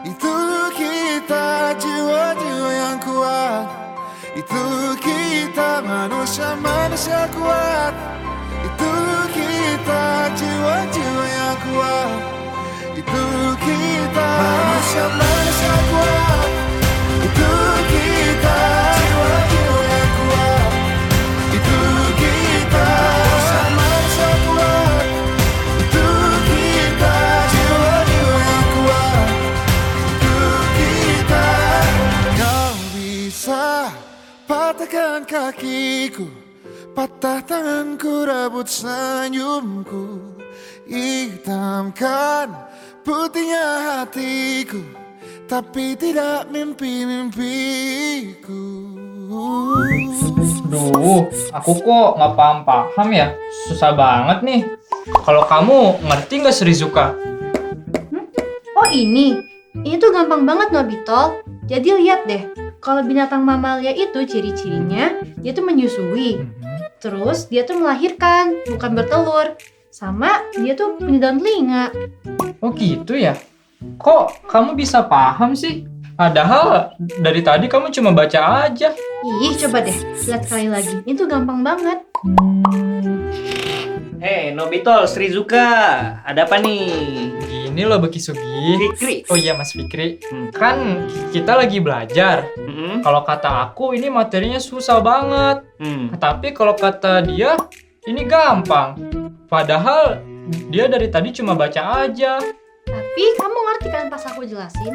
Itu 0.05 0.35
kita 0.77 1.73
jiwa-jiwa 1.77 2.69
yang 2.73 2.97
kuat. 3.01 3.65
Itu 4.37 4.63
kita 5.01 5.81
manusia-manusia 5.81 7.25
kuat. 7.33 7.93
Itu 8.61 8.93
kita 9.33 10.03
jiwa-jiwa 10.37 11.25
yang 11.25 11.57
kuat. 11.65 12.21
Itu 12.97 13.23
kita 13.61 14.29
manusia-manusia 14.41 15.75
kuat. 15.89 16.49
Itu 17.25 17.70
patahkan 34.91 35.23
kakiku 35.23 36.27
Patah 36.91 37.39
tanganku, 37.47 38.27
rebut 38.27 38.67
senyumku 38.67 40.35
Hitamkan 40.83 42.51
putihnya 42.99 44.03
hatiku 44.03 44.83
Tapi 45.47 45.95
tidak 45.95 46.51
mimpi-mimpiku 46.51 48.67
Duh, 50.67 51.23
aku 51.55 51.71
kok 51.83 52.09
nggak 52.15 52.33
paham-paham 52.39 53.07
ya. 53.11 53.35
Susah 53.67 53.91
banget 53.91 54.39
nih. 54.39 54.61
Kalau 55.27 55.43
kamu 55.43 55.99
ngerti 56.07 56.39
nggak 56.39 56.55
Srizuka? 56.55 57.11
Oh 58.79 58.87
ini, 58.87 59.35
ini 59.83 59.99
tuh 59.99 60.15
gampang 60.15 60.47
banget 60.47 60.71
Nobito. 60.71 61.43
Jadi 61.67 61.91
lihat 61.99 62.23
deh, 62.23 62.70
kalau 62.81 63.05
binatang 63.05 63.45
mamalia 63.45 63.93
itu 63.93 64.25
ciri-cirinya 64.25 65.21
dia 65.37 65.53
tuh 65.53 65.61
menyusui, 65.61 66.41
terus 66.97 67.45
dia 67.45 67.61
tuh 67.61 67.77
melahirkan, 67.77 68.57
bukan 68.65 68.97
bertelur, 68.97 69.53
sama 69.93 70.41
dia 70.57 70.73
tuh 70.73 70.97
punya 70.97 71.29
daun 71.29 71.37
telinga. 71.37 71.93
Oh 72.57 72.73
gitu 72.73 73.13
ya? 73.13 73.37
Kok 74.01 74.49
kamu 74.49 74.73
bisa 74.73 75.05
paham 75.05 75.53
sih? 75.53 75.85
Padahal 76.17 76.97
dari 77.21 77.45
tadi 77.45 77.69
kamu 77.69 77.93
cuma 77.93 78.17
baca 78.17 78.65
aja. 78.65 78.89
Ih, 79.45 79.53
coba 79.61 79.85
deh, 79.85 79.97
lihat 80.25 80.41
sekali 80.49 80.67
lagi. 80.73 81.05
Ini 81.05 81.13
tuh 81.13 81.29
gampang 81.29 81.61
banget. 81.61 82.01
Hei, 84.21 84.53
Nobito, 84.57 85.05
Srizuka, 85.05 85.69
ada 86.25 86.45
apa 86.45 86.57
nih? 86.57 87.29
Gini 87.71 87.87
loh 87.87 88.03
Bekisugi. 88.03 88.75
Fikri. 88.75 89.15
Oh 89.31 89.39
iya 89.39 89.55
Mas 89.55 89.71
Fikri, 89.71 90.19
Hmm. 90.27 90.51
kan 90.51 91.07
kita 91.31 91.55
lagi 91.55 91.79
belajar. 91.79 92.51
Mm-mm. 92.59 92.99
Kalau 92.99 93.23
kata 93.23 93.71
aku 93.71 93.95
ini 93.95 94.11
materinya 94.11 94.59
susah 94.59 94.99
banget. 94.99 95.63
Hmm. 95.79 96.11
Tapi 96.19 96.51
kalau 96.51 96.75
kata 96.75 97.23
dia 97.23 97.55
ini 98.03 98.27
gampang. 98.27 98.99
Padahal 99.47 100.19
dia 100.67 100.91
dari 100.91 101.07
tadi 101.07 101.31
cuma 101.31 101.55
baca 101.55 102.03
aja. 102.03 102.43
Tapi 102.83 103.23
kamu 103.39 103.59
ngerti 103.63 103.87
kan 103.87 104.11
pas 104.11 104.23
aku 104.27 104.43
jelasin? 104.43 104.91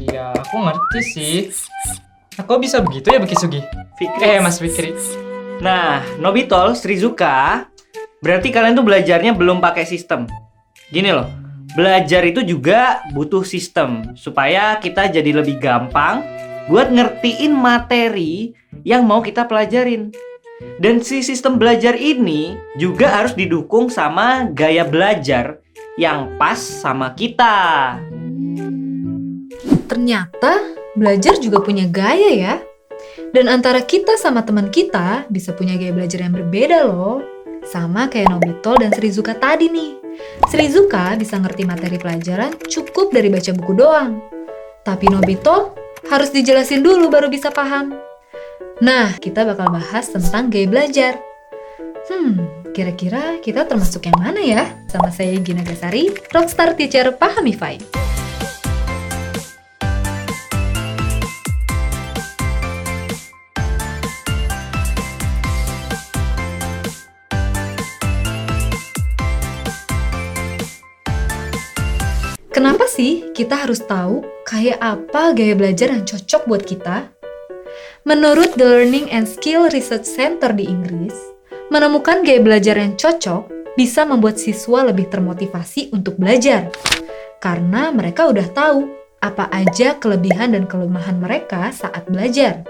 Iya, 0.00 0.32
aku 0.32 0.56
ngerti 0.56 1.00
sih. 1.04 1.36
Aku 2.40 2.56
bisa 2.56 2.80
begitu 2.80 3.12
ya 3.12 3.20
Bekisugi? 3.20 3.60
Fikri. 4.00 4.24
Eh 4.24 4.40
Mas 4.40 4.56
Fikri. 4.56 4.96
Nah, 5.60 6.00
Nobito, 6.16 6.56
Srizuka, 6.72 7.68
berarti 8.24 8.48
kalian 8.48 8.72
tuh 8.72 8.88
belajarnya 8.88 9.36
belum 9.36 9.60
pakai 9.60 9.84
sistem. 9.84 10.24
Gini 10.88 11.12
loh, 11.12 11.28
belajar 11.74 12.26
itu 12.26 12.42
juga 12.42 13.04
butuh 13.14 13.46
sistem 13.46 14.14
supaya 14.18 14.78
kita 14.82 15.06
jadi 15.10 15.42
lebih 15.42 15.62
gampang 15.62 16.22
buat 16.66 16.90
ngertiin 16.90 17.54
materi 17.54 18.54
yang 18.86 19.06
mau 19.06 19.22
kita 19.22 19.46
pelajarin. 19.46 20.10
Dan 20.76 21.00
si 21.00 21.24
sistem 21.24 21.56
belajar 21.56 21.96
ini 21.96 22.52
juga 22.76 23.08
harus 23.08 23.32
didukung 23.32 23.88
sama 23.88 24.44
gaya 24.52 24.84
belajar 24.84 25.60
yang 25.96 26.36
pas 26.36 26.60
sama 26.60 27.16
kita. 27.16 27.96
Ternyata 29.88 30.76
belajar 30.94 31.40
juga 31.40 31.64
punya 31.64 31.88
gaya 31.88 32.30
ya. 32.36 32.54
Dan 33.32 33.48
antara 33.48 33.80
kita 33.80 34.20
sama 34.20 34.44
teman 34.44 34.68
kita 34.68 35.24
bisa 35.32 35.56
punya 35.56 35.80
gaya 35.80 35.96
belajar 35.96 36.20
yang 36.20 36.36
berbeda 36.36 36.84
loh. 36.84 37.24
Sama 37.66 38.08
kayak 38.08 38.32
Nobito 38.32 38.72
dan 38.78 38.92
Srizuka 38.92 39.36
tadi 39.36 39.68
nih. 39.68 39.92
Srizuka 40.48 41.16
bisa 41.16 41.36
ngerti 41.36 41.62
materi 41.68 41.96
pelajaran 42.00 42.56
cukup 42.68 43.12
dari 43.12 43.28
baca 43.28 43.52
buku 43.52 43.72
doang. 43.76 44.20
Tapi 44.80 45.06
Nobito 45.12 45.76
harus 46.08 46.32
dijelasin 46.32 46.80
dulu 46.80 47.12
baru 47.12 47.28
bisa 47.28 47.52
paham. 47.52 47.92
Nah, 48.80 49.12
kita 49.20 49.44
bakal 49.44 49.68
bahas 49.68 50.08
tentang 50.08 50.48
gaya 50.48 50.64
belajar. 50.64 51.12
Hmm, 52.08 52.40
kira-kira 52.72 53.38
kita 53.44 53.68
termasuk 53.68 54.08
yang 54.08 54.16
mana 54.16 54.40
ya? 54.40 54.64
Sama 54.88 55.12
saya 55.12 55.36
Gina 55.44 55.60
Gasari, 55.60 56.08
Rockstar 56.32 56.72
Teacher 56.72 57.12
Pahamify. 57.12 57.76
Kenapa 72.60 72.84
sih 72.84 73.32
kita 73.32 73.56
harus 73.64 73.80
tahu 73.80 74.20
kayak 74.44 74.76
apa 74.84 75.32
gaya 75.32 75.56
belajar 75.56 75.96
yang 75.96 76.04
cocok 76.04 76.44
buat 76.44 76.60
kita? 76.60 77.08
Menurut 78.04 78.52
The 78.52 78.68
Learning 78.68 79.08
and 79.08 79.24
Skill 79.24 79.72
Research 79.72 80.04
Center 80.04 80.52
di 80.52 80.68
Inggris, 80.68 81.16
menemukan 81.72 82.20
gaya 82.20 82.36
belajar 82.44 82.76
yang 82.76 83.00
cocok 83.00 83.72
bisa 83.80 84.04
membuat 84.04 84.36
siswa 84.36 84.84
lebih 84.92 85.08
termotivasi 85.08 85.88
untuk 85.96 86.20
belajar. 86.20 86.68
Karena 87.40 87.88
mereka 87.96 88.28
udah 88.28 88.52
tahu 88.52 88.92
apa 89.24 89.48
aja 89.56 89.96
kelebihan 89.96 90.52
dan 90.52 90.68
kelemahan 90.68 91.16
mereka 91.16 91.72
saat 91.72 92.12
belajar. 92.12 92.60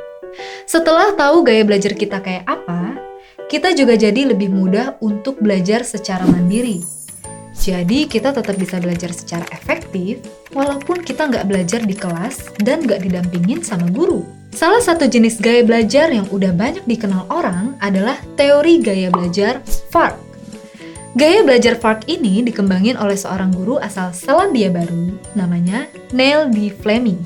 Setelah 0.71 1.19
tahu 1.19 1.43
gaya 1.43 1.67
belajar 1.67 1.99
kita 1.99 2.23
kayak 2.23 2.47
apa, 2.47 2.95
kita 3.51 3.75
juga 3.75 3.99
jadi 3.99 4.31
lebih 4.31 4.55
mudah 4.55 5.03
untuk 5.03 5.43
belajar 5.43 5.83
secara 5.83 6.23
mandiri. 6.31 7.00
Jadi 7.61 8.09
kita 8.09 8.33
tetap 8.33 8.57
bisa 8.57 8.81
belajar 8.81 9.13
secara 9.13 9.45
efektif 9.53 10.25
walaupun 10.57 11.05
kita 11.05 11.29
nggak 11.29 11.45
belajar 11.45 11.85
di 11.85 11.93
kelas 11.93 12.49
dan 12.65 12.89
nggak 12.89 13.05
didampingin 13.05 13.61
sama 13.61 13.85
guru. 13.93 14.25
Salah 14.51 14.81
satu 14.81 15.05
jenis 15.05 15.39
gaya 15.39 15.61
belajar 15.61 16.09
yang 16.09 16.25
udah 16.33 16.57
banyak 16.57 16.83
dikenal 16.89 17.29
orang 17.29 17.77
adalah 17.85 18.17
teori 18.41 18.81
gaya 18.81 19.13
belajar 19.13 19.61
FARC. 19.93 20.17
Gaya 21.21 21.45
belajar 21.45 21.77
FARC 21.77 22.09
ini 22.09 22.41
dikembangin 22.41 22.97
oleh 22.97 23.15
seorang 23.15 23.53
guru 23.53 23.77
asal 23.77 24.11
Selandia 24.17 24.73
Baru, 24.73 25.13
namanya 25.37 25.85
Neil 26.17 26.49
D. 26.49 26.73
Fleming. 26.73 27.21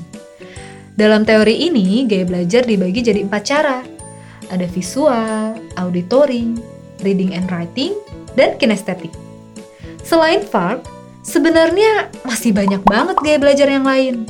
Dalam 0.99 1.23
teori 1.23 1.69
ini, 1.69 2.03
gaya 2.07 2.27
belajar 2.27 2.63
dibagi 2.63 3.03
jadi 3.03 3.23
empat 3.23 3.43
cara. 3.45 3.79
Ada 4.51 4.67
visual, 4.67 5.59
auditory, 5.79 6.55
reading 7.03 7.35
and 7.35 7.47
writing, 7.51 7.95
dan 8.35 8.55
kinestetik. 8.59 9.24
Selain 10.05 10.45
FARC, 10.45 10.85
sebenarnya 11.25 12.13
masih 12.21 12.53
banyak 12.53 12.85
banget 12.85 13.17
gaya 13.25 13.37
belajar 13.41 13.65
yang 13.65 13.89
lain. 13.89 14.29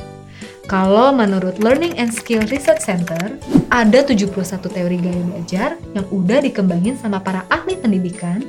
Kalau 0.66 1.14
menurut 1.14 1.62
Learning 1.62 1.94
and 2.00 2.10
Skill 2.10 2.42
Research 2.48 2.82
Center, 2.82 3.38
ada 3.70 4.00
71 4.02 4.32
teori 4.66 4.98
gaya 4.98 5.22
belajar 5.22 5.68
yang 5.94 6.08
udah 6.10 6.42
dikembangin 6.42 6.96
sama 6.98 7.22
para 7.22 7.44
ahli 7.52 7.78
pendidikan 7.78 8.42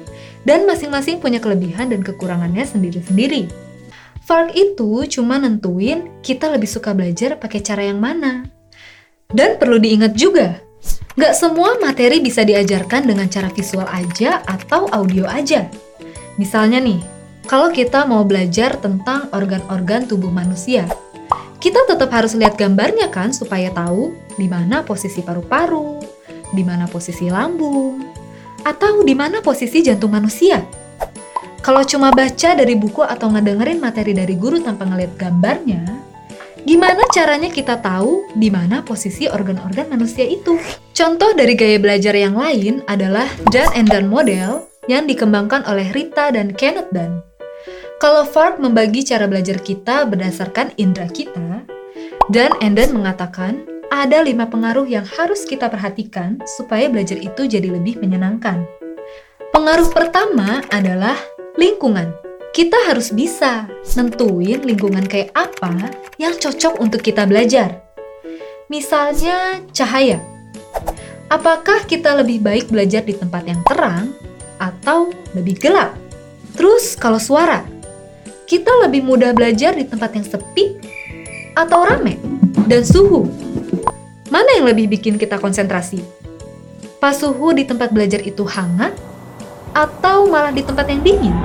dan 0.48 0.64
masing-masing 0.66 1.20
punya 1.20 1.38
kelebihan 1.38 1.92
dan 1.92 2.02
kekurangannya 2.02 2.64
sendiri-sendiri. 2.64 3.52
FARC 4.24 4.56
itu 4.56 5.20
cuma 5.20 5.36
nentuin 5.38 6.08
kita 6.24 6.48
lebih 6.48 6.72
suka 6.72 6.96
belajar 6.96 7.36
pakai 7.36 7.60
cara 7.60 7.86
yang 7.86 8.00
mana. 8.00 8.48
Dan 9.28 9.60
perlu 9.60 9.78
diingat 9.78 10.16
juga, 10.16 10.64
nggak 11.20 11.36
semua 11.36 11.76
materi 11.84 12.24
bisa 12.24 12.48
diajarkan 12.48 13.04
dengan 13.04 13.28
cara 13.28 13.52
visual 13.52 13.86
aja 13.92 14.40
atau 14.48 14.88
audio 14.96 15.28
aja. 15.28 15.68
Misalnya 16.40 16.80
nih, 16.80 17.17
kalau 17.48 17.72
kita 17.72 18.04
mau 18.04 18.28
belajar 18.28 18.76
tentang 18.76 19.32
organ-organ 19.32 20.04
tubuh 20.04 20.28
manusia, 20.28 20.84
kita 21.64 21.88
tetap 21.88 22.12
harus 22.12 22.36
lihat 22.36 22.60
gambarnya 22.60 23.08
kan 23.08 23.32
supaya 23.32 23.72
tahu 23.72 24.12
di 24.36 24.52
mana 24.52 24.84
posisi 24.84 25.24
paru-paru, 25.24 26.04
di 26.52 26.62
mana 26.68 26.92
posisi 26.92 27.32
lambung, 27.32 28.04
atau 28.68 29.00
di 29.02 29.16
mana 29.16 29.40
posisi 29.40 29.80
jantung 29.80 30.12
manusia. 30.12 30.60
Kalau 31.64 31.88
cuma 31.88 32.12
baca 32.12 32.52
dari 32.52 32.76
buku 32.76 33.00
atau 33.00 33.32
ngedengerin 33.32 33.80
materi 33.80 34.12
dari 34.12 34.36
guru 34.36 34.60
tanpa 34.60 34.84
ngeliat 34.84 35.16
gambarnya, 35.16 35.84
gimana 36.68 37.08
caranya 37.16 37.48
kita 37.48 37.80
tahu 37.80 38.28
di 38.36 38.52
mana 38.52 38.84
posisi 38.84 39.24
organ-organ 39.28 39.88
manusia 39.88 40.28
itu? 40.28 40.60
Contoh 40.92 41.32
dari 41.32 41.56
gaya 41.56 41.80
belajar 41.80 42.12
yang 42.12 42.36
lain 42.36 42.84
adalah 42.92 43.28
Done 43.56 43.72
and 43.72 43.88
Done 43.88 44.12
model 44.12 44.68
yang 44.92 45.08
dikembangkan 45.08 45.64
oleh 45.68 45.92
Rita 45.96 46.32
dan 46.32 46.52
Kenneth 46.56 46.92
Dunn. 46.92 47.37
Kalau 47.98 48.30
Fark 48.30 48.62
membagi 48.62 49.02
cara 49.02 49.26
belajar 49.26 49.58
kita 49.58 50.06
berdasarkan 50.06 50.70
indera 50.78 51.10
kita, 51.10 51.66
dan 52.30 52.54
Enden 52.62 52.94
mengatakan 52.94 53.66
ada 53.90 54.22
lima 54.22 54.46
pengaruh 54.46 54.86
yang 54.86 55.02
harus 55.02 55.50
kita 55.50 55.66
perhatikan 55.66 56.38
supaya 56.46 56.94
belajar 56.94 57.18
itu 57.18 57.50
jadi 57.50 57.74
lebih 57.74 57.98
menyenangkan. 57.98 58.70
Pengaruh 59.50 59.90
pertama 59.90 60.62
adalah 60.70 61.18
lingkungan. 61.58 62.14
Kita 62.54 62.78
harus 62.86 63.10
bisa 63.10 63.66
nentuin 63.98 64.62
lingkungan 64.62 65.10
kayak 65.10 65.34
apa 65.34 65.90
yang 66.22 66.38
cocok 66.38 66.78
untuk 66.78 67.02
kita 67.02 67.26
belajar. 67.26 67.82
Misalnya 68.70 69.58
cahaya. 69.74 70.22
Apakah 71.34 71.90
kita 71.90 72.14
lebih 72.14 72.46
baik 72.46 72.70
belajar 72.70 73.02
di 73.02 73.18
tempat 73.18 73.42
yang 73.50 73.62
terang 73.66 74.14
atau 74.62 75.10
lebih 75.34 75.58
gelap? 75.58 75.98
Terus 76.54 76.94
kalau 76.98 77.22
suara, 77.22 77.77
kita 78.48 78.72
lebih 78.88 79.04
mudah 79.04 79.36
belajar 79.36 79.76
di 79.76 79.84
tempat 79.84 80.16
yang 80.16 80.24
sepi 80.24 80.80
atau 81.52 81.84
rame? 81.84 82.16
Dan 82.64 82.82
suhu, 82.88 83.28
mana 84.32 84.56
yang 84.56 84.72
lebih 84.72 84.88
bikin 84.88 85.20
kita 85.20 85.36
konsentrasi? 85.36 86.00
Pas 86.98 87.14
suhu 87.14 87.52
di 87.52 87.68
tempat 87.68 87.92
belajar 87.92 88.24
itu 88.24 88.48
hangat 88.48 88.96
atau 89.76 90.32
malah 90.32 90.56
di 90.56 90.64
tempat 90.64 90.88
yang 90.88 91.04
dingin? 91.04 91.36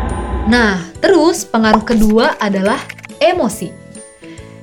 Nah, 0.46 0.78
terus 1.02 1.42
pengaruh 1.42 1.82
kedua 1.82 2.38
adalah 2.38 2.78
emosi. 3.18 3.74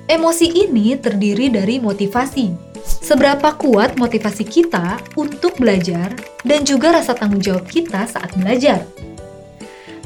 Emosi 0.09 0.47
ini 0.65 0.97
terdiri 0.97 1.53
dari 1.53 1.77
motivasi. 1.77 2.71
Seberapa 2.81 3.53
kuat 3.53 3.99
motivasi 3.99 4.47
kita 4.47 4.97
untuk 5.13 5.59
belajar 5.61 6.15
dan 6.41 6.65
juga 6.65 6.95
rasa 6.95 7.13
tanggung 7.13 7.43
jawab 7.43 7.67
kita 7.69 8.09
saat 8.09 8.33
belajar. 8.33 8.81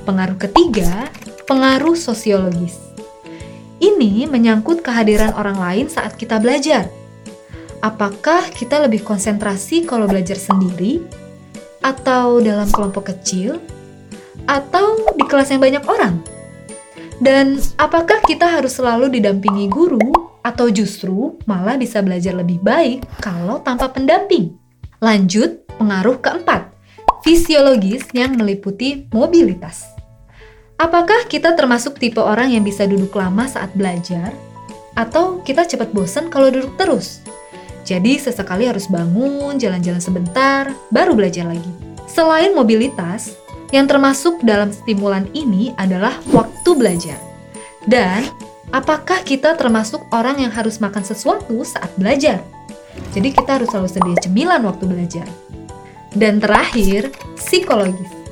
Pengaruh 0.03 0.35
ketiga, 0.35 1.07
pengaruh 1.45 1.95
sosiologis. 1.95 2.79
Ini 3.83 4.31
menyangkut 4.31 4.79
kehadiran 4.79 5.35
orang 5.35 5.59
lain 5.59 5.85
saat 5.91 6.15
kita 6.15 6.39
belajar. 6.39 6.87
Apakah 7.83 8.47
kita 8.47 8.79
lebih 8.79 9.03
konsentrasi 9.03 9.83
kalau 9.83 10.07
belajar 10.07 10.39
sendiri, 10.39 11.03
atau 11.83 12.39
dalam 12.39 12.71
kelompok 12.71 13.11
kecil, 13.11 13.59
atau 14.47 15.03
di 15.19 15.25
kelas 15.27 15.51
yang 15.51 15.59
banyak 15.59 15.83
orang? 15.83 16.15
Dan 17.19 17.59
apakah 17.75 18.23
kita 18.23 18.47
harus 18.47 18.79
selalu 18.79 19.19
didampingi 19.19 19.67
guru, 19.67 19.99
atau 20.43 20.71
justru 20.71 21.35
malah 21.43 21.75
bisa 21.75 21.99
belajar 21.99 22.35
lebih 22.35 22.63
baik 22.63 23.03
kalau 23.19 23.59
tanpa 23.59 23.91
pendamping? 23.91 24.55
Lanjut, 25.03 25.67
pengaruh 25.75 26.23
keempat, 26.23 26.71
fisiologis 27.27 28.07
yang 28.15 28.39
meliputi 28.39 29.11
mobilitas. 29.11 30.02
Apakah 30.83 31.31
kita 31.31 31.55
termasuk 31.55 31.95
tipe 31.95 32.19
orang 32.19 32.51
yang 32.51 32.67
bisa 32.67 32.83
duduk 32.83 33.15
lama 33.15 33.47
saat 33.47 33.71
belajar? 33.71 34.35
Atau 34.99 35.39
kita 35.39 35.63
cepat 35.63 35.95
bosan 35.95 36.27
kalau 36.27 36.51
duduk 36.51 36.75
terus? 36.75 37.23
Jadi 37.87 38.19
sesekali 38.19 38.67
harus 38.67 38.91
bangun, 38.91 39.55
jalan-jalan 39.55 40.03
sebentar, 40.03 40.75
baru 40.91 41.15
belajar 41.15 41.47
lagi. 41.47 41.71
Selain 42.11 42.51
mobilitas, 42.51 43.31
yang 43.71 43.87
termasuk 43.87 44.43
dalam 44.43 44.75
stimulan 44.75 45.23
ini 45.31 45.71
adalah 45.79 46.19
waktu 46.35 46.75
belajar. 46.75 47.15
Dan 47.87 48.27
apakah 48.75 49.23
kita 49.23 49.55
termasuk 49.55 50.03
orang 50.11 50.43
yang 50.43 50.51
harus 50.51 50.83
makan 50.83 51.07
sesuatu 51.07 51.63
saat 51.63 51.95
belajar? 51.95 52.43
Jadi 53.15 53.31
kita 53.31 53.55
harus 53.55 53.71
selalu 53.71 53.87
sedia 53.87 54.17
cemilan 54.19 54.67
waktu 54.67 54.83
belajar. 54.83 55.27
Dan 56.11 56.43
terakhir, 56.43 57.07
psikologis. 57.39 58.22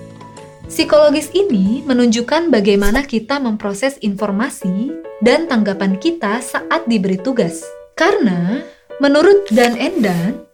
Psikologis 0.71 1.27
ini 1.35 1.83
menunjukkan 1.83 2.47
bagaimana 2.47 3.03
kita 3.03 3.43
memproses 3.43 3.99
informasi 3.99 4.87
dan 5.19 5.43
tanggapan 5.43 5.99
kita 5.99 6.39
saat 6.39 6.87
diberi 6.87 7.19
tugas. 7.19 7.59
Karena 7.99 8.63
menurut 9.03 9.51
Dan 9.51 9.75
Endan, 9.75 10.47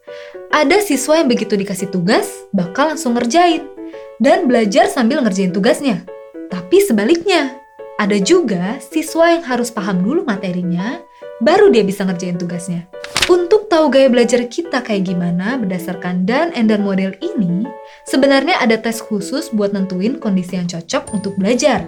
ada 0.50 0.82
siswa 0.82 1.22
yang 1.22 1.30
begitu 1.30 1.54
dikasih 1.54 1.94
tugas 1.94 2.26
bakal 2.50 2.98
langsung 2.98 3.14
ngerjain 3.14 3.70
dan 4.18 4.50
belajar 4.50 4.90
sambil 4.90 5.22
ngerjain 5.22 5.54
tugasnya. 5.54 6.02
Tapi 6.50 6.82
sebaliknya, 6.82 7.54
ada 8.02 8.18
juga 8.18 8.82
siswa 8.82 9.38
yang 9.38 9.46
harus 9.46 9.70
paham 9.70 10.02
dulu 10.02 10.26
materinya, 10.26 10.98
baru 11.42 11.70
dia 11.70 11.86
bisa 11.86 12.06
ngerjain 12.06 12.38
tugasnya. 12.38 12.90
Untuk 13.28 13.68
tahu 13.68 13.92
gaya 13.92 14.08
belajar 14.08 14.48
kita 14.48 14.80
kayak 14.80 15.12
gimana 15.12 15.60
berdasarkan 15.60 16.24
Dan 16.24 16.56
Endan 16.56 16.82
model 16.82 17.12
ini, 17.20 17.68
sebenarnya 18.08 18.64
ada 18.64 18.80
tes 18.80 19.04
khusus 19.04 19.52
buat 19.52 19.76
nentuin 19.76 20.16
kondisi 20.18 20.56
yang 20.56 20.68
cocok 20.72 21.12
untuk 21.12 21.36
belajar. 21.36 21.84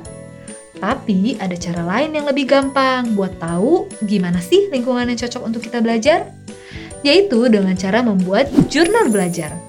Tapi 0.80 1.36
ada 1.40 1.56
cara 1.60 1.84
lain 1.84 2.16
yang 2.16 2.28
lebih 2.28 2.48
gampang 2.48 3.16
buat 3.16 3.36
tahu 3.40 3.88
gimana 4.08 4.40
sih 4.40 4.72
lingkungan 4.72 5.12
yang 5.12 5.20
cocok 5.20 5.44
untuk 5.44 5.62
kita 5.64 5.80
belajar, 5.84 6.28
yaitu 7.04 7.48
dengan 7.48 7.76
cara 7.76 8.04
membuat 8.04 8.52
jurnal 8.68 9.08
belajar. 9.12 9.69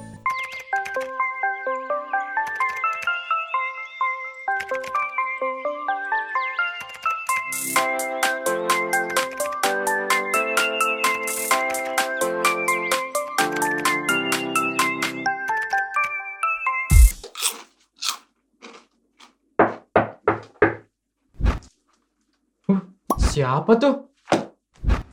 Siapa 23.31 23.79
tuh? 23.79 24.11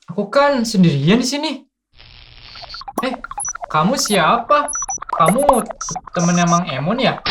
Aku 0.10 0.26
kan 0.34 0.66
sendirian 0.66 1.22
di 1.22 1.28
sini. 1.30 1.52
Eh, 3.06 3.14
kamu 3.70 3.94
siapa? 3.94 4.74
Kamu 5.14 5.46
temennya 6.18 6.50
Mang 6.50 6.66
Emon 6.66 6.98
ya? 6.98 7.22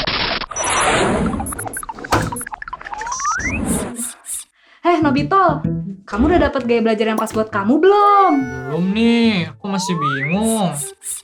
Eh 4.87 5.03
Nobito, 5.03 5.66
kamu 6.07 6.22
udah 6.31 6.40
dapat 6.46 6.62
gaya 6.70 6.79
belajar 6.87 7.11
yang 7.11 7.18
pas 7.18 7.35
buat 7.35 7.51
kamu 7.51 7.83
belum? 7.83 8.33
Belum 8.70 8.87
nih, 8.94 9.51
aku 9.59 9.66
masih 9.66 9.99
bingung. 9.99 10.70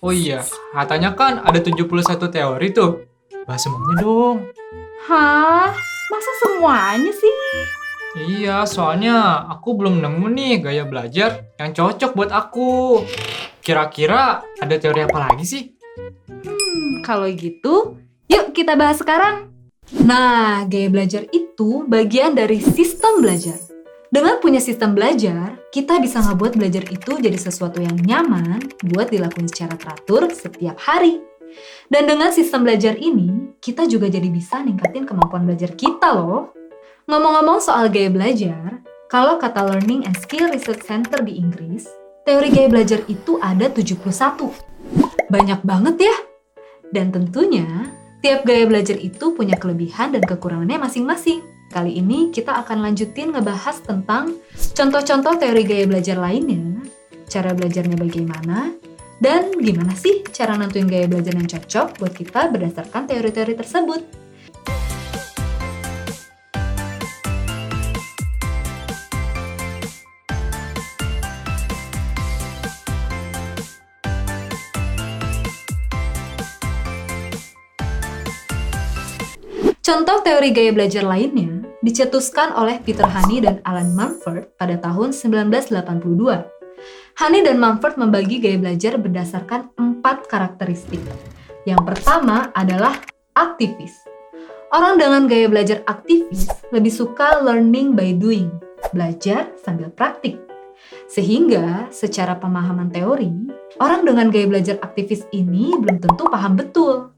Oh 0.02 0.10
iya, 0.10 0.42
katanya 0.74 1.14
kan 1.14 1.38
ada 1.38 1.62
71 1.62 1.86
teori 2.34 2.74
tuh. 2.74 3.06
Bahas 3.46 3.62
semuanya 3.62 4.02
dong. 4.02 4.42
Hah? 5.06 5.70
Masa 6.10 6.32
semuanya 6.42 7.14
sih? 7.14 7.81
Iya, 8.12 8.68
soalnya 8.68 9.48
aku 9.48 9.72
belum 9.72 10.04
nemu 10.04 10.26
nih 10.36 10.52
gaya 10.60 10.84
belajar 10.84 11.48
yang 11.56 11.72
cocok 11.72 12.12
buat 12.12 12.28
aku. 12.28 13.00
Kira-kira 13.64 14.44
ada 14.60 14.74
teori 14.76 15.08
apa 15.08 15.32
lagi 15.32 15.44
sih? 15.48 15.62
Hmm, 16.28 17.00
kalau 17.00 17.24
gitu, 17.32 17.96
yuk 18.28 18.52
kita 18.52 18.76
bahas 18.76 19.00
sekarang. 19.00 19.48
Nah, 20.04 20.68
gaya 20.68 20.92
belajar 20.92 21.24
itu 21.32 21.88
bagian 21.88 22.36
dari 22.36 22.60
sistem 22.60 23.24
belajar. 23.24 23.56
Dengan 24.12 24.36
punya 24.44 24.60
sistem 24.60 24.92
belajar, 24.92 25.56
kita 25.72 25.96
bisa 25.96 26.20
ngebuat 26.20 26.52
belajar 26.60 26.84
itu 26.84 27.16
jadi 27.16 27.38
sesuatu 27.40 27.80
yang 27.80 27.96
nyaman 27.96 28.60
buat 28.92 29.08
dilakukan 29.08 29.48
secara 29.48 29.72
teratur 29.80 30.28
setiap 30.28 30.76
hari. 30.84 31.16
Dan 31.88 32.04
dengan 32.04 32.28
sistem 32.28 32.68
belajar 32.68 32.92
ini, 33.00 33.56
kita 33.56 33.88
juga 33.88 34.12
jadi 34.12 34.28
bisa 34.28 34.60
ningkatin 34.60 35.08
kemampuan 35.08 35.48
belajar 35.48 35.72
kita 35.72 36.12
loh. 36.12 36.52
Ngomong-ngomong 37.12 37.60
soal 37.60 37.92
gaya 37.92 38.08
belajar, 38.08 38.80
kalau 39.12 39.36
kata 39.36 39.60
Learning 39.68 40.08
and 40.08 40.16
Skill 40.16 40.48
Research 40.48 40.80
Center 40.88 41.20
di 41.20 41.36
Inggris, 41.36 41.84
teori 42.24 42.48
gaya 42.48 42.72
belajar 42.72 43.04
itu 43.04 43.36
ada 43.36 43.68
71. 43.68 44.00
Banyak 45.28 45.60
banget 45.60 46.08
ya. 46.08 46.16
Dan 46.88 47.12
tentunya, 47.12 47.68
tiap 48.24 48.48
gaya 48.48 48.64
belajar 48.64 48.96
itu 48.96 49.36
punya 49.36 49.60
kelebihan 49.60 50.16
dan 50.16 50.24
kekurangannya 50.24 50.88
masing-masing. 50.88 51.44
Kali 51.68 52.00
ini 52.00 52.32
kita 52.32 52.64
akan 52.64 52.80
lanjutin 52.80 53.36
ngebahas 53.36 53.84
tentang 53.84 54.40
contoh-contoh 54.72 55.36
teori 55.36 55.68
gaya 55.68 55.84
belajar 55.84 56.16
lainnya, 56.16 56.80
cara 57.28 57.52
belajarnya 57.52 58.00
bagaimana, 58.00 58.72
dan 59.20 59.52
gimana 59.60 59.92
sih 60.00 60.24
cara 60.32 60.56
nentuin 60.56 60.88
gaya 60.88 61.04
belajar 61.04 61.36
yang 61.36 61.44
cocok 61.44 62.00
buat 62.00 62.16
kita 62.16 62.48
berdasarkan 62.48 63.04
teori-teori 63.04 63.52
tersebut. 63.60 64.21
Contoh 79.82 80.22
teori 80.22 80.54
gaya 80.54 80.70
belajar 80.70 81.02
lainnya 81.02 81.58
dicetuskan 81.82 82.54
oleh 82.54 82.78
Peter 82.86 83.02
Honey 83.02 83.42
dan 83.42 83.58
Alan 83.66 83.90
Mumford 83.98 84.54
pada 84.54 84.78
tahun 84.78 85.10
1982. 85.10 85.98
Honey 87.18 87.42
dan 87.42 87.58
Mumford 87.58 87.98
membagi 87.98 88.38
gaya 88.38 88.62
belajar 88.62 88.94
berdasarkan 88.94 89.74
empat 89.74 90.30
karakteristik. 90.30 91.02
Yang 91.66 91.82
pertama 91.82 92.54
adalah 92.54 92.94
aktivis. 93.34 93.90
Orang 94.70 95.02
dengan 95.02 95.26
gaya 95.26 95.50
belajar 95.50 95.82
aktivis 95.90 96.46
lebih 96.70 96.94
suka 96.94 97.42
learning 97.42 97.98
by 97.98 98.14
doing, 98.14 98.54
belajar 98.94 99.50
sambil 99.66 99.90
praktik. 99.90 100.38
Sehingga 101.10 101.90
secara 101.90 102.38
pemahaman 102.38 102.86
teori, 102.86 103.34
orang 103.82 104.06
dengan 104.06 104.30
gaya 104.30 104.46
belajar 104.46 104.78
aktivis 104.78 105.26
ini 105.34 105.74
belum 105.74 105.98
tentu 105.98 106.30
paham 106.30 106.54
betul. 106.54 107.11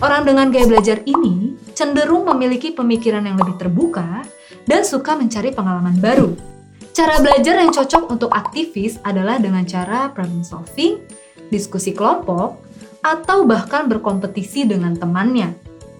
Orang 0.00 0.24
dengan 0.24 0.48
gaya 0.48 0.64
belajar 0.64 1.04
ini 1.04 1.60
cenderung 1.76 2.24
memiliki 2.24 2.72
pemikiran 2.72 3.20
yang 3.20 3.36
lebih 3.36 3.60
terbuka 3.60 4.24
dan 4.64 4.80
suka 4.80 5.12
mencari 5.12 5.52
pengalaman 5.52 6.00
baru. 6.00 6.32
Cara 6.96 7.20
belajar 7.20 7.60
yang 7.60 7.68
cocok 7.68 8.08
untuk 8.08 8.32
aktivis 8.32 8.96
adalah 9.04 9.36
dengan 9.36 9.60
cara 9.68 10.08
problem 10.08 10.40
solving, 10.40 11.04
diskusi 11.52 11.92
kelompok, 11.92 12.56
atau 13.04 13.44
bahkan 13.44 13.92
berkompetisi 13.92 14.64
dengan 14.64 14.96
temannya. 14.96 15.52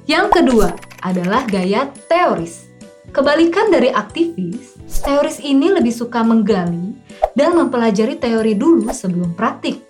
Yang 0.08 0.26
kedua 0.40 0.72
adalah 1.04 1.44
gaya 1.44 1.92
teoris. 2.08 2.72
Kebalikan 3.12 3.68
dari 3.68 3.92
aktivis, 3.92 4.80
teoris 5.04 5.44
ini 5.44 5.76
lebih 5.76 5.92
suka 5.92 6.24
menggali 6.24 6.96
dan 7.36 7.52
mempelajari 7.52 8.16
teori 8.16 8.56
dulu 8.56 8.88
sebelum 8.88 9.36
praktik. 9.36 9.84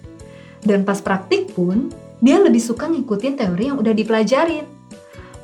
Dan 0.67 0.83
pas 0.83 0.99
praktik 0.99 1.55
pun, 1.55 1.95
dia 2.21 2.37
lebih 2.37 2.61
suka 2.61 2.87
ngikutin 2.89 3.35
teori 3.41 3.73
yang 3.73 3.81
udah 3.81 3.93
dipelajarin. 3.97 4.65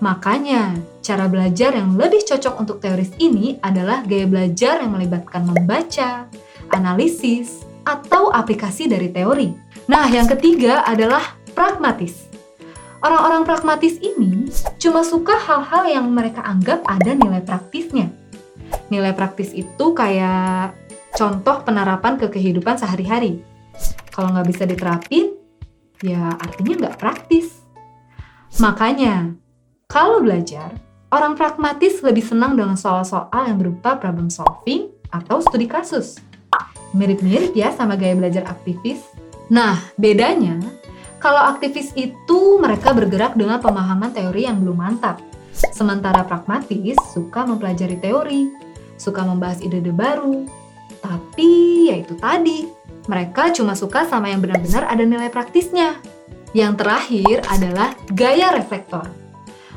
Makanya, 0.05 0.77
cara 1.01 1.25
belajar 1.25 1.73
yang 1.73 1.97
lebih 1.97 2.21
cocok 2.29 2.61
untuk 2.61 2.85
teoris 2.85 3.17
ini 3.17 3.57
adalah 3.65 4.05
gaya 4.05 4.29
belajar 4.29 4.85
yang 4.85 4.93
melibatkan 4.93 5.49
membaca, 5.49 6.29
analisis, 6.77 7.65
atau 7.89 8.29
aplikasi 8.29 8.93
dari 8.93 9.09
teori. 9.09 9.57
Nah, 9.89 10.05
yang 10.11 10.29
ketiga 10.29 10.85
adalah 10.85 11.39
pragmatis. 11.57 12.29
Orang-orang 13.01 13.47
pragmatis 13.47 13.97
ini 14.03 14.51
cuma 14.83 15.07
suka 15.07 15.39
hal-hal 15.39 15.87
yang 15.89 16.11
mereka 16.11 16.43
anggap 16.43 16.83
ada 16.85 17.15
nilai 17.15 17.41
praktisnya. 17.41 18.11
Nilai 18.91 19.15
praktis 19.15 19.55
itu 19.55 19.95
kayak 19.95 20.75
contoh 21.15 21.63
penerapan 21.63 22.19
ke 22.19 22.27
kehidupan 22.27 22.77
sehari-hari. 22.77 23.41
Kalau 24.11 24.35
nggak 24.35 24.49
bisa 24.49 24.65
diterapin, 24.67 25.36
ya 26.05 26.37
artinya 26.37 26.75
nggak 26.87 26.99
praktis. 27.01 27.65
Makanya, 28.57 29.37
kalau 29.87 30.25
belajar, 30.25 30.73
orang 31.13 31.37
pragmatis 31.37 32.01
lebih 32.01 32.25
senang 32.25 32.57
dengan 32.57 32.75
soal-soal 32.75 33.47
yang 33.47 33.61
berupa 33.61 34.01
problem 34.01 34.33
solving 34.33 34.91
atau 35.13 35.45
studi 35.45 35.69
kasus. 35.69 36.19
Mirip-mirip 36.97 37.53
ya 37.53 37.73
sama 37.77 38.01
gaya 38.01 38.17
belajar 38.17 38.49
aktivis. 38.49 39.05
Nah, 39.53 39.77
bedanya, 40.01 40.57
kalau 41.21 41.43
aktivis 41.53 41.93
itu 41.95 42.57
mereka 42.61 42.97
bergerak 42.97 43.37
dengan 43.37 43.61
pemahaman 43.61 44.13
teori 44.13 44.49
yang 44.49 44.61
belum 44.61 44.77
mantap. 44.77 45.21
Sementara 45.53 46.25
pragmatis 46.25 46.97
suka 47.13 47.45
mempelajari 47.45 47.97
teori, 48.01 48.53
suka 48.97 49.25
membahas 49.25 49.61
ide-ide 49.65 49.93
baru. 49.93 50.45
Tapi 51.01 51.51
ya 51.93 51.97
itu 52.01 52.17
tadi, 52.17 52.69
mereka 53.07 53.55
cuma 53.55 53.79
suka 53.79 54.03
sama 54.07 54.31
yang 54.31 54.43
benar-benar 54.43 54.87
ada 54.91 55.03
nilai 55.07 55.31
praktisnya. 55.31 55.99
Yang 56.51 56.83
terakhir 56.83 57.37
adalah 57.51 57.95
gaya 58.11 58.55
reflektor. 58.55 59.07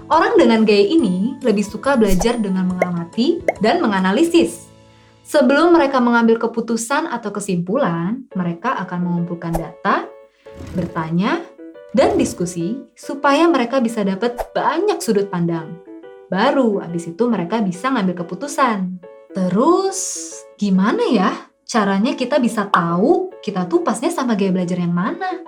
Orang 0.10 0.42
dengan 0.42 0.66
gaya 0.66 0.90
ini 0.90 1.38
lebih 1.46 1.62
suka 1.62 1.94
belajar 1.94 2.42
dengan 2.42 2.66
mengamati 2.66 3.46
dan 3.62 3.78
menganalisis. 3.78 4.66
Sebelum 5.22 5.78
mereka 5.78 6.02
mengambil 6.02 6.42
keputusan 6.42 7.06
atau 7.06 7.30
kesimpulan, 7.30 8.26
mereka 8.34 8.74
akan 8.82 9.06
mengumpulkan 9.06 9.54
data, 9.54 10.10
bertanya, 10.74 11.46
dan 11.94 12.18
diskusi 12.18 12.82
supaya 12.98 13.46
mereka 13.46 13.78
bisa 13.78 14.02
dapat 14.02 14.34
banyak 14.50 14.98
sudut 14.98 15.30
pandang. 15.30 15.78
Baru 16.34 16.82
abis 16.82 17.14
itu 17.14 17.30
mereka 17.30 17.62
bisa 17.62 17.94
ngambil 17.94 18.26
keputusan. 18.26 18.98
Terus, 19.30 20.34
gimana 20.58 21.06
ya 21.14 21.49
caranya 21.70 22.18
kita 22.18 22.42
bisa 22.42 22.66
tahu 22.66 23.30
kita 23.46 23.70
tuh 23.70 23.86
pasnya 23.86 24.10
sama 24.10 24.34
gaya 24.34 24.50
belajar 24.50 24.82
yang 24.82 24.92
mana? 24.92 25.46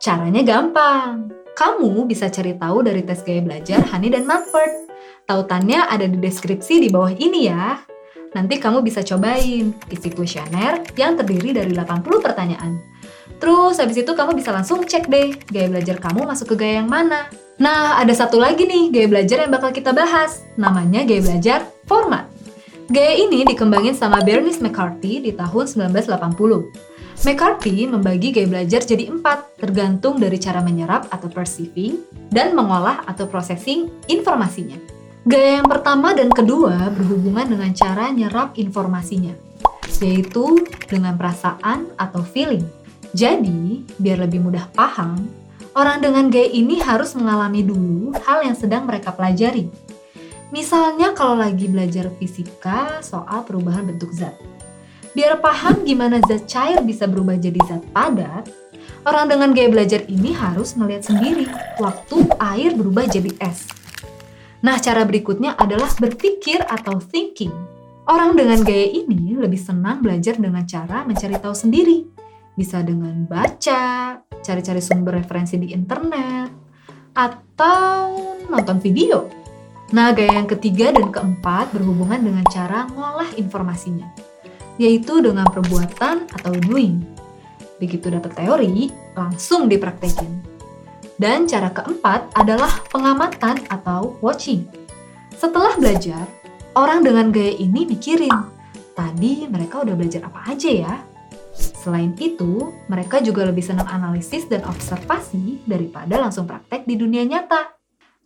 Caranya 0.00 0.40
gampang. 0.40 1.28
Kamu 1.52 2.08
bisa 2.08 2.32
cari 2.32 2.56
tahu 2.56 2.80
dari 2.80 3.04
tes 3.04 3.20
gaya 3.20 3.44
belajar 3.44 3.84
Hani 3.92 4.08
dan 4.08 4.24
Manford. 4.24 4.88
Tautannya 5.28 5.84
ada 5.84 6.08
di 6.08 6.16
deskripsi 6.16 6.80
di 6.80 6.88
bawah 6.88 7.12
ini 7.12 7.52
ya. 7.52 7.76
Nanti 8.32 8.56
kamu 8.56 8.80
bisa 8.80 9.04
cobain 9.04 9.76
isi 9.92 10.08
kuesioner 10.08 10.80
yang 10.96 11.20
terdiri 11.20 11.52
dari 11.52 11.76
80 11.76 12.08
pertanyaan. 12.24 12.80
Terus 13.36 13.76
habis 13.84 14.00
itu 14.00 14.08
kamu 14.16 14.32
bisa 14.32 14.48
langsung 14.48 14.80
cek 14.80 15.12
deh 15.12 15.36
gaya 15.52 15.68
belajar 15.68 16.00
kamu 16.00 16.24
masuk 16.24 16.56
ke 16.56 16.64
gaya 16.64 16.80
yang 16.80 16.88
mana. 16.88 17.28
Nah, 17.60 18.00
ada 18.00 18.16
satu 18.16 18.40
lagi 18.40 18.64
nih 18.64 18.88
gaya 18.88 19.06
belajar 19.12 19.44
yang 19.44 19.52
bakal 19.52 19.76
kita 19.76 19.92
bahas. 19.92 20.40
Namanya 20.56 21.04
gaya 21.04 21.20
belajar 21.20 21.68
format. 21.84 22.31
Gaya 22.90 23.14
ini 23.14 23.46
dikembangin 23.46 23.94
sama 23.94 24.18
Bernice 24.26 24.58
McCarthy 24.58 25.22
di 25.22 25.30
tahun 25.30 25.70
1980. 25.70 27.22
McCarthy 27.22 27.86
membagi 27.86 28.34
gaya 28.34 28.48
belajar 28.50 28.82
jadi 28.82 29.06
empat, 29.06 29.62
tergantung 29.62 30.18
dari 30.18 30.34
cara 30.42 30.58
menyerap 30.58 31.06
atau 31.14 31.30
perceiving, 31.30 32.02
dan 32.34 32.58
mengolah 32.58 33.06
atau 33.06 33.30
processing 33.30 33.86
informasinya. 34.10 34.74
Gaya 35.22 35.62
yang 35.62 35.70
pertama 35.70 36.10
dan 36.10 36.34
kedua 36.34 36.90
berhubungan 36.90 37.46
dengan 37.46 37.70
cara 37.70 38.10
nyerap 38.10 38.58
informasinya, 38.58 39.38
yaitu 40.02 40.66
dengan 40.90 41.14
perasaan 41.14 41.86
atau 41.94 42.26
feeling. 42.26 42.66
Jadi, 43.14 43.86
biar 44.02 44.26
lebih 44.26 44.42
mudah 44.42 44.66
paham, 44.74 45.30
orang 45.78 46.02
dengan 46.02 46.26
gaya 46.26 46.50
ini 46.50 46.82
harus 46.82 47.14
mengalami 47.14 47.62
dulu 47.62 48.10
hal 48.26 48.42
yang 48.42 48.58
sedang 48.58 48.82
mereka 48.82 49.14
pelajari. 49.14 49.70
Misalnya 50.52 51.16
kalau 51.16 51.40
lagi 51.40 51.64
belajar 51.64 52.12
fisika 52.20 53.00
soal 53.00 53.40
perubahan 53.48 53.88
bentuk 53.88 54.12
zat. 54.12 54.36
Biar 55.16 55.40
paham 55.40 55.80
gimana 55.80 56.20
zat 56.28 56.44
cair 56.44 56.84
bisa 56.84 57.08
berubah 57.08 57.40
jadi 57.40 57.56
zat 57.64 57.80
padat, 57.88 58.52
orang 59.08 59.32
dengan 59.32 59.56
gaya 59.56 59.72
belajar 59.72 60.04
ini 60.12 60.36
harus 60.36 60.76
melihat 60.76 61.08
sendiri 61.08 61.48
waktu 61.80 62.28
air 62.36 62.76
berubah 62.76 63.08
jadi 63.08 63.32
es. 63.40 63.64
Nah, 64.60 64.76
cara 64.76 65.08
berikutnya 65.08 65.56
adalah 65.56 65.88
berpikir 65.96 66.60
atau 66.68 67.00
thinking. 67.00 67.50
Orang 68.04 68.36
dengan 68.36 68.60
gaya 68.60 68.92
ini 68.92 69.32
lebih 69.32 69.58
senang 69.58 70.04
belajar 70.04 70.36
dengan 70.36 70.68
cara 70.68 71.02
mencari 71.08 71.34
tahu 71.40 71.56
sendiri. 71.56 72.06
Bisa 72.52 72.84
dengan 72.84 73.24
baca, 73.24 74.20
cari-cari 74.44 74.84
sumber 74.84 75.16
referensi 75.16 75.56
di 75.56 75.72
internet, 75.72 76.52
atau 77.16 78.36
nonton 78.52 78.76
video. 78.78 79.41
Nah, 79.92 80.10
gaya 80.16 80.40
yang 80.40 80.48
ketiga 80.48 80.88
dan 80.90 81.12
keempat 81.12 81.70
berhubungan 81.76 82.24
dengan 82.24 82.44
cara 82.48 82.88
ngolah 82.96 83.28
informasinya 83.36 84.32
yaitu 84.80 85.20
dengan 85.20 85.44
perbuatan 85.48 86.28
atau 86.32 86.52
doing. 86.56 87.02
Begitu 87.76 88.08
dapat 88.14 88.32
teori, 88.38 88.88
langsung 89.18 89.66
dipraktekin. 89.66 90.30
Dan 91.18 91.44
cara 91.46 91.70
keempat 91.70 92.34
adalah 92.34 92.82
pengamatan 92.88 93.62
atau 93.68 94.16
watching. 94.24 94.66
Setelah 95.34 95.76
belajar, 95.76 96.24
orang 96.78 97.02
dengan 97.02 97.30
gaya 97.34 97.52
ini 97.58 97.84
mikirin, 97.86 98.32
tadi 98.94 99.46
mereka 99.50 99.82
udah 99.82 99.94
belajar 99.98 100.24
apa 100.26 100.54
aja 100.54 100.70
ya? 100.70 100.94
Selain 101.52 102.14
itu, 102.16 102.72
mereka 102.86 103.20
juga 103.20 103.44
lebih 103.44 103.62
senang 103.62 103.86
analisis 103.90 104.46
dan 104.48 104.64
observasi 104.64 105.62
daripada 105.66 106.16
langsung 106.16 106.46
praktek 106.46 106.86
di 106.86 106.94
dunia 106.96 107.26
nyata. 107.26 107.81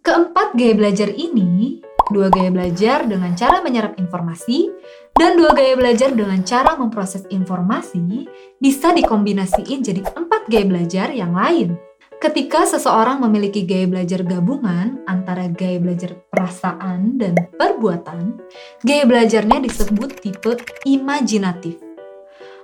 Keempat 0.06 0.54
gaya 0.54 0.70
belajar 0.78 1.10
ini 1.10 1.82
dua 2.14 2.30
gaya 2.30 2.54
belajar 2.54 3.02
dengan 3.10 3.34
cara 3.34 3.58
menyerap 3.58 3.98
informasi, 3.98 4.70
dan 5.18 5.34
dua 5.34 5.50
gaya 5.50 5.74
belajar 5.74 6.14
dengan 6.14 6.46
cara 6.46 6.78
memproses 6.78 7.26
informasi 7.26 8.30
bisa 8.62 8.94
dikombinasiin 8.94 9.82
jadi 9.82 10.06
empat 10.06 10.46
gaya 10.46 10.62
belajar 10.62 11.10
yang 11.10 11.34
lain. 11.34 11.74
Ketika 12.22 12.70
seseorang 12.70 13.18
memiliki 13.18 13.66
gaya 13.66 13.90
belajar 13.90 14.22
gabungan 14.22 15.02
antara 15.10 15.50
gaya 15.50 15.82
belajar 15.82 16.14
perasaan 16.30 17.18
dan 17.18 17.34
perbuatan, 17.58 18.38
gaya 18.86 19.04
belajarnya 19.10 19.58
disebut 19.58 20.22
tipe 20.22 20.54
imajinatif. 20.86 21.82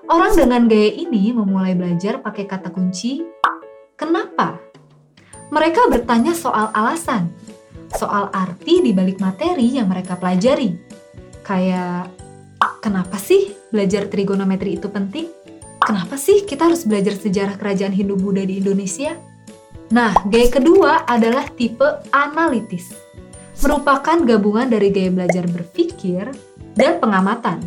Orang 0.07 0.39
dengan 0.39 0.71
gaya 0.71 0.95
ini 0.95 1.35
memulai 1.35 1.75
belajar 1.75 2.23
pakai 2.23 2.47
kata 2.47 2.71
kunci 2.71 3.19
"kenapa". 3.99 4.72
Mereka 5.53 5.93
bertanya 5.93 6.33
soal 6.33 6.73
alasan, 6.73 7.29
soal 7.93 8.33
arti 8.33 8.81
di 8.81 8.97
balik 8.97 9.21
materi 9.21 9.69
yang 9.77 9.93
mereka 9.93 10.17
pelajari. 10.17 10.73
Kayak, 11.45 12.09
kenapa 12.81 13.21
sih 13.21 13.53
belajar 13.69 14.09
trigonometri 14.09 14.81
itu 14.81 14.89
penting? 14.89 15.29
Kenapa 15.77 16.17
sih 16.17 16.49
kita 16.49 16.73
harus 16.73 16.89
belajar 16.89 17.13
sejarah 17.21 17.61
kerajaan 17.61 17.93
Hindu-Buddha 17.93 18.49
di 18.49 18.65
Indonesia? 18.65 19.13
Nah, 19.93 20.17
gaya 20.25 20.49
kedua 20.49 21.05
adalah 21.05 21.45
tipe 21.53 21.85
analitis. 22.17 22.97
Merupakan 23.61 24.25
gabungan 24.25 24.73
dari 24.73 24.89
gaya 24.89 25.13
belajar 25.13 25.45
berpikir 25.53 26.33
dan 26.73 26.97
pengamatan. 26.97 27.61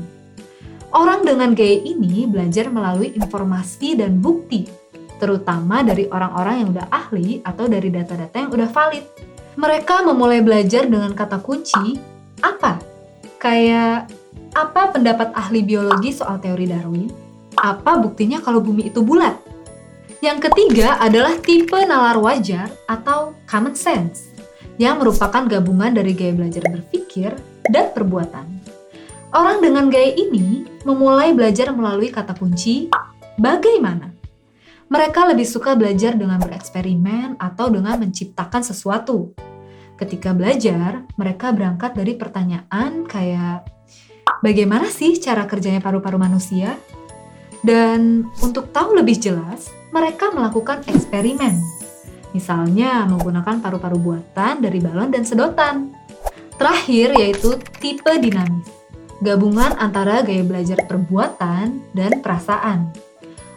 Orang 0.89 1.21
dengan 1.21 1.53
gaya 1.53 1.86
ini 1.86 2.25
belajar 2.25 2.73
melalui 2.73 3.13
informasi 3.13 3.93
dan 3.93 4.17
bukti, 4.17 4.65
terutama 5.22 5.82
dari 5.82 6.07
orang-orang 6.11 6.55
yang 6.61 6.70
udah 6.76 6.88
ahli 6.91 7.39
atau 7.43 7.66
dari 7.66 7.89
data-data 7.91 8.36
yang 8.36 8.51
udah 8.51 8.70
valid. 8.70 9.05
Mereka 9.55 10.03
memulai 10.03 10.43
belajar 10.43 10.84
dengan 10.84 11.16
kata 11.16 11.39
kunci 11.39 11.95
apa? 12.43 12.80
Kayak 13.39 14.11
apa 14.55 14.91
pendapat 14.91 15.32
ahli 15.36 15.63
biologi 15.63 16.11
soal 16.16 16.39
teori 16.39 16.68
Darwin? 16.68 17.07
Apa 17.55 17.99
buktinya 17.99 18.43
kalau 18.43 18.59
bumi 18.59 18.91
itu 18.91 18.99
bulat? 18.99 19.36
Yang 20.24 20.49
ketiga 20.49 20.95
adalah 20.99 21.36
tipe 21.39 21.76
nalar 21.86 22.20
wajar 22.20 22.72
atau 22.88 23.36
common 23.47 23.76
sense, 23.76 24.32
yang 24.80 24.99
merupakan 24.99 25.43
gabungan 25.43 25.91
dari 25.91 26.16
gaya 26.16 26.34
belajar 26.36 26.63
berpikir 26.68 27.36
dan 27.68 27.91
perbuatan. 27.91 28.47
Orang 29.36 29.59
dengan 29.59 29.91
gaya 29.91 30.16
ini 30.16 30.63
memulai 30.88 31.36
belajar 31.36 31.76
melalui 31.76 32.07
kata 32.07 32.32
kunci 32.32 32.88
bagaimana. 33.36 34.14
Mereka 34.86 35.33
lebih 35.33 35.49
suka 35.49 35.73
belajar 35.73 36.13
dengan 36.13 36.38
bereksperimen 36.38 37.41
atau 37.41 37.73
dengan 37.73 37.97
menciptakan 37.97 38.61
sesuatu. 38.61 39.33
Ketika 39.97 40.29
belajar, 40.38 41.09
mereka 41.17 41.49
berangkat 41.49 41.97
dari 41.97 42.13
pertanyaan 42.13 43.07
kayak 43.09 43.65
bagaimana 44.45 44.86
sih 44.86 45.17
cara 45.17 45.49
kerjanya 45.49 45.81
paru-paru 45.81 46.21
manusia? 46.21 46.77
Dan 47.65 48.29
untuk 48.45 48.69
tahu 48.69 48.93
lebih 48.93 49.17
jelas, 49.17 49.73
mereka 49.89 50.29
melakukan 50.29 50.86
eksperimen. 50.86 51.57
Misalnya 52.38 53.09
menggunakan 53.09 53.63
paru-paru 53.65 53.97
buatan 53.97 54.61
dari 54.61 54.77
balon 54.77 55.09
dan 55.09 55.25
sedotan. 55.25 55.97
Terakhir 56.61 57.17
yaitu 57.17 57.57
tipe 57.81 58.11
dinamis. 58.21 58.69
Gabungan 59.23 59.73
antara 59.81 60.21
gaya 60.21 60.45
belajar 60.45 60.86
perbuatan 60.86 61.81
dan 61.97 62.21
perasaan. 62.21 62.91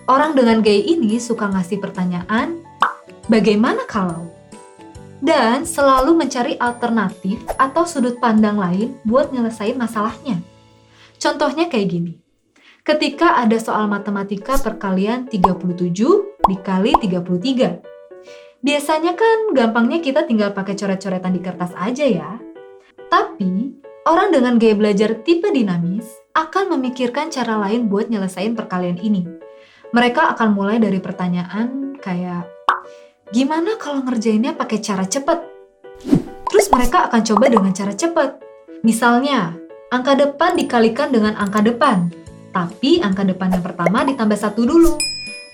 Orang 0.09 0.33
dengan 0.33 0.65
gaya 0.65 0.81
ini 0.81 1.21
suka 1.21 1.53
ngasih 1.53 1.85
pertanyaan, 1.85 2.65
bagaimana 3.29 3.85
kalau? 3.85 4.33
Dan 5.21 5.69
selalu 5.69 6.17
mencari 6.17 6.57
alternatif 6.57 7.45
atau 7.61 7.85
sudut 7.85 8.17
pandang 8.17 8.57
lain 8.57 8.97
buat 9.05 9.29
nyelesain 9.29 9.77
masalahnya. 9.77 10.41
Contohnya 11.21 11.69
kayak 11.69 11.89
gini 11.93 12.15
ketika 12.89 13.37
ada 13.37 13.61
soal 13.61 13.85
matematika 13.85 14.57
perkalian 14.57 15.29
37 15.29 15.93
dikali 16.49 16.97
33. 16.97 18.65
Biasanya 18.65 19.13
kan 19.13 19.53
gampangnya 19.53 20.01
kita 20.01 20.25
tinggal 20.25 20.57
pakai 20.57 20.73
coret-coretan 20.73 21.37
di 21.37 21.41
kertas 21.45 21.77
aja 21.77 22.09
ya. 22.09 22.41
Tapi, 23.13 23.77
orang 24.09 24.33
dengan 24.33 24.57
gaya 24.57 24.73
belajar 24.73 25.21
tipe 25.21 25.53
dinamis 25.53 26.09
akan 26.33 26.81
memikirkan 26.81 27.29
cara 27.29 27.61
lain 27.61 27.93
buat 27.93 28.09
nyelesain 28.09 28.57
perkalian 28.57 28.97
ini. 29.05 29.48
Mereka 29.89 30.37
akan 30.37 30.53
mulai 30.53 30.77
dari 30.77 31.01
pertanyaan 31.01 31.97
kayak, 31.97 32.45
gimana 33.33 33.81
kalau 33.81 34.05
ngerjainnya 34.05 34.53
pakai 34.53 34.85
cara 34.85 35.09
cepet? 35.09 35.39
Terus 36.49 36.67
mereka 36.69 37.09
akan 37.09 37.21
coba 37.25 37.49
dengan 37.49 37.73
cara 37.73 37.97
cepet. 37.97 38.37
Misalnya, 38.85 39.57
angka 39.89 40.13
depan 40.13 40.61
dikalikan 40.61 41.09
dengan 41.09 41.37
angka 41.41 41.65
depan 41.65 42.13
tapi 42.53 42.99
angka 42.99 43.23
depan 43.23 43.55
yang 43.55 43.65
pertama 43.65 44.05
ditambah 44.05 44.39
satu 44.39 44.65
dulu. 44.65 44.99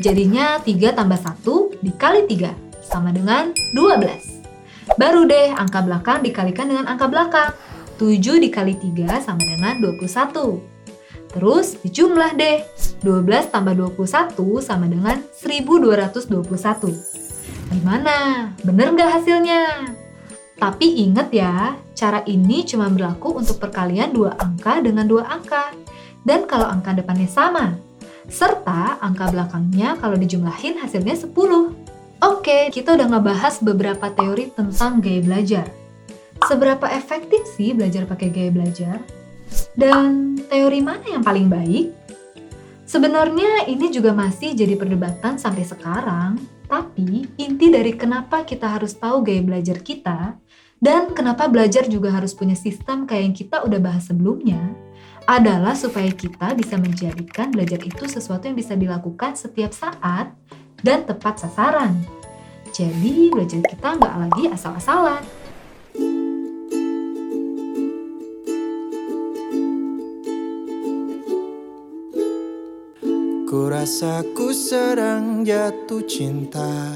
Jadinya 0.02 0.58
3 0.58 0.96
tambah 0.96 1.18
1 1.20 1.84
dikali 1.84 2.26
3 2.26 2.82
sama 2.82 3.14
dengan 3.14 3.54
12. 3.76 4.98
Baru 4.98 5.28
deh 5.28 5.54
angka 5.54 5.84
belakang 5.84 6.26
dikalikan 6.26 6.66
dengan 6.70 6.90
angka 6.90 7.06
belakang. 7.06 7.54
7 8.00 8.42
dikali 8.42 8.74
3 8.74 9.22
sama 9.22 9.42
dengan 9.42 9.78
21. 9.78 10.73
Terus 11.34 11.74
dijumlah 11.82 12.38
deh. 12.38 12.62
12 13.02 13.50
tambah 13.50 13.74
21 13.74 14.38
sama 14.62 14.86
dengan 14.86 15.18
1221. 15.34 16.94
Gimana? 17.74 18.48
Bener 18.62 18.94
nggak 18.94 19.10
hasilnya? 19.20 19.90
Tapi 20.54 21.02
ingat 21.02 21.34
ya, 21.34 21.74
cara 21.98 22.22
ini 22.30 22.62
cuma 22.62 22.86
berlaku 22.86 23.34
untuk 23.34 23.58
perkalian 23.58 24.14
dua 24.14 24.38
angka 24.38 24.78
dengan 24.78 25.04
dua 25.10 25.26
angka 25.26 25.74
dan 26.22 26.46
kalau 26.46 26.70
angka 26.70 26.94
depannya 26.94 27.26
sama. 27.26 27.74
Serta 28.30 28.96
angka 29.02 29.28
belakangnya 29.28 29.98
kalau 30.00 30.16
dijumlahin 30.16 30.80
hasilnya 30.80 31.18
10. 31.18 31.34
Oke, 32.24 32.72
kita 32.72 32.96
udah 32.96 33.06
ngebahas 33.12 33.60
beberapa 33.60 34.08
teori 34.08 34.48
tentang 34.54 35.04
gaya 35.04 35.20
belajar. 35.20 35.66
Seberapa 36.48 36.88
efektif 36.88 37.44
sih 37.52 37.76
belajar 37.76 38.08
pakai 38.08 38.32
gaya 38.32 38.48
belajar? 38.48 38.96
Dan 39.74 40.38
teori 40.46 40.80
mana 40.80 41.04
yang 41.04 41.24
paling 41.24 41.50
baik? 41.50 41.90
Sebenarnya 42.84 43.66
ini 43.66 43.90
juga 43.90 44.14
masih 44.14 44.54
jadi 44.54 44.76
perdebatan 44.76 45.40
sampai 45.40 45.64
sekarang, 45.66 46.38
tapi 46.68 47.26
inti 47.40 47.72
dari 47.72 47.96
kenapa 47.96 48.44
kita 48.46 48.70
harus 48.70 48.94
tahu 48.94 49.24
gaya 49.24 49.40
belajar 49.40 49.80
kita 49.80 50.36
dan 50.84 51.16
kenapa 51.16 51.48
belajar 51.48 51.88
juga 51.88 52.12
harus 52.12 52.36
punya 52.36 52.52
sistem 52.52 53.08
kayak 53.08 53.22
yang 53.24 53.34
kita 53.34 53.56
udah 53.64 53.80
bahas 53.80 54.04
sebelumnya, 54.04 54.60
adalah 55.24 55.72
supaya 55.72 56.12
kita 56.12 56.52
bisa 56.52 56.76
menjadikan 56.76 57.48
belajar 57.48 57.80
itu 57.80 58.04
sesuatu 58.04 58.44
yang 58.44 58.56
bisa 58.60 58.76
dilakukan 58.76 59.32
setiap 59.32 59.72
saat 59.72 60.28
dan 60.84 61.08
tepat 61.08 61.40
sasaran. 61.40 61.96
Jadi 62.76 63.32
belajar 63.32 63.64
kita 63.64 63.96
nggak 63.96 64.14
lagi 64.28 64.42
asal-asalan. 64.52 65.43
Ku 73.54 73.70
rasa 73.70 74.26
ku 74.34 74.50
sedang 74.50 75.46
jatuh 75.46 76.02
cinta. 76.10 76.90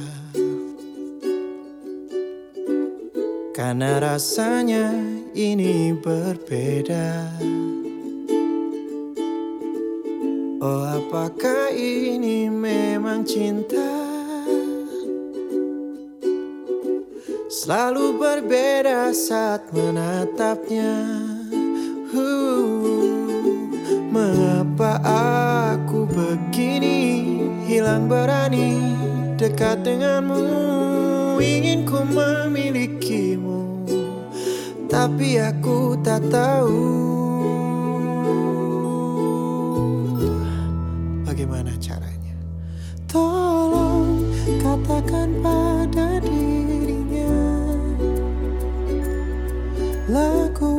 Karena 3.55 4.03
rasanya 4.03 4.91
ini 5.39 5.95
berbeda. 5.95 7.31
Oh 10.59 10.83
apakah 10.99 11.71
ini 11.79 12.51
memang 12.51 13.23
cinta? 13.23 13.95
Selalu 17.47 18.19
berbeda 18.19 19.15
saat 19.15 19.63
menatapnya. 19.71 21.07
Uh, 22.11 22.98
Hilang 27.89 28.05
berani 28.05 28.77
dekat 29.41 29.81
denganmu 29.81 30.45
Ingin 31.41 31.89
ku 31.89 32.05
memilikimu. 32.05 33.89
Tapi 34.93 35.41
aku 35.41 35.97
tak 36.05 36.21
tahu. 36.29 36.85
Bagaimana 41.25 41.73
caranya? 41.81 42.37
Tolong 43.09 44.21
katakan 44.61 45.33
pada 45.41 46.21
dirinya. 46.21 47.41
Lagu 50.13 50.77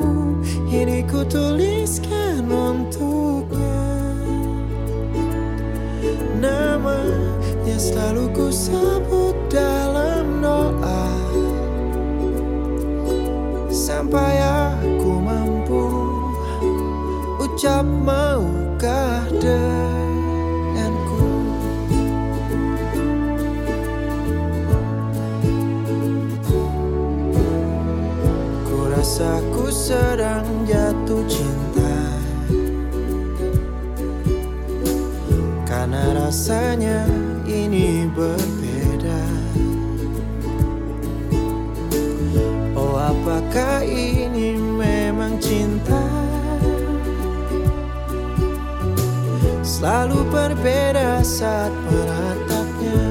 ini 0.69 1.01
ku 1.09 1.25
tuliskan 1.25 2.45
untuknya 2.45 3.28
selalu 7.89 8.29
ku 8.37 8.53
sebut 8.53 9.33
dalam 9.49 10.45
doa. 10.45 11.09
Sampai 13.73 14.37
aku 14.45 15.17
mampu 15.17 15.89
ucap 17.41 17.81
maukah 17.81 19.25
denganku? 19.41 21.25
Ku 28.69 28.77
rasa 28.93 29.41
ku 29.49 29.65
sedang 29.73 30.45
jatuh 30.69 31.25
cinta. 31.25 31.97
Karena 35.65 36.13
rasanya 36.13 37.18
berbeda. 38.13 39.21
Oh 42.73 42.97
apakah 42.97 43.85
ini 43.85 44.57
memang 44.57 45.37
cinta? 45.37 46.29
Selalu 49.79 50.27
berbeda 50.27 51.23
saat 51.23 51.71
menatapnya 51.87 53.05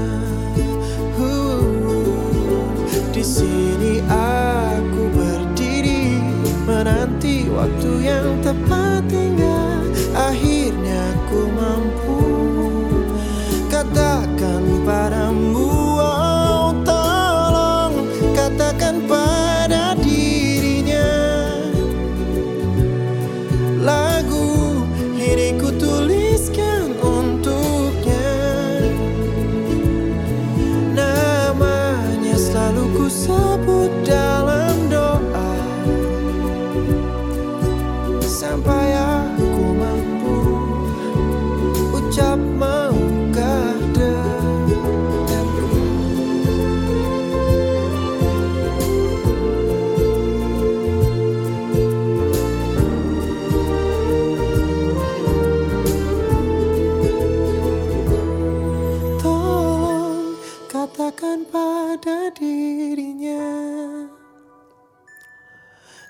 uh, 1.16 1.64
Di 3.09 3.24
sini 3.24 4.05
aku 4.05 5.03
berdiri 5.16 6.20
Menanti 6.68 7.49
waktu 7.49 7.90
yang 8.05 8.44
tepat 8.44 8.88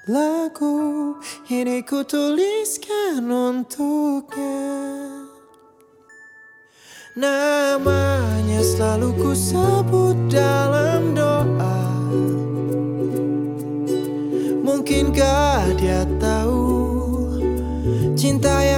Lagu 0.08 1.20
ini 1.52 1.84
ku 1.84 2.00
tuliskan 2.00 3.28
untuknya. 3.28 4.64
Namanya 7.12 8.64
selalu 8.64 9.12
ku 9.20 9.36
sebut 9.36 10.16
dalam 10.32 11.12
doa. 11.12 11.76
Mungkinkah 14.64 15.76
dia 15.76 16.08
tahu 16.16 16.88
Cinta 18.16 18.64
yang 18.64 18.77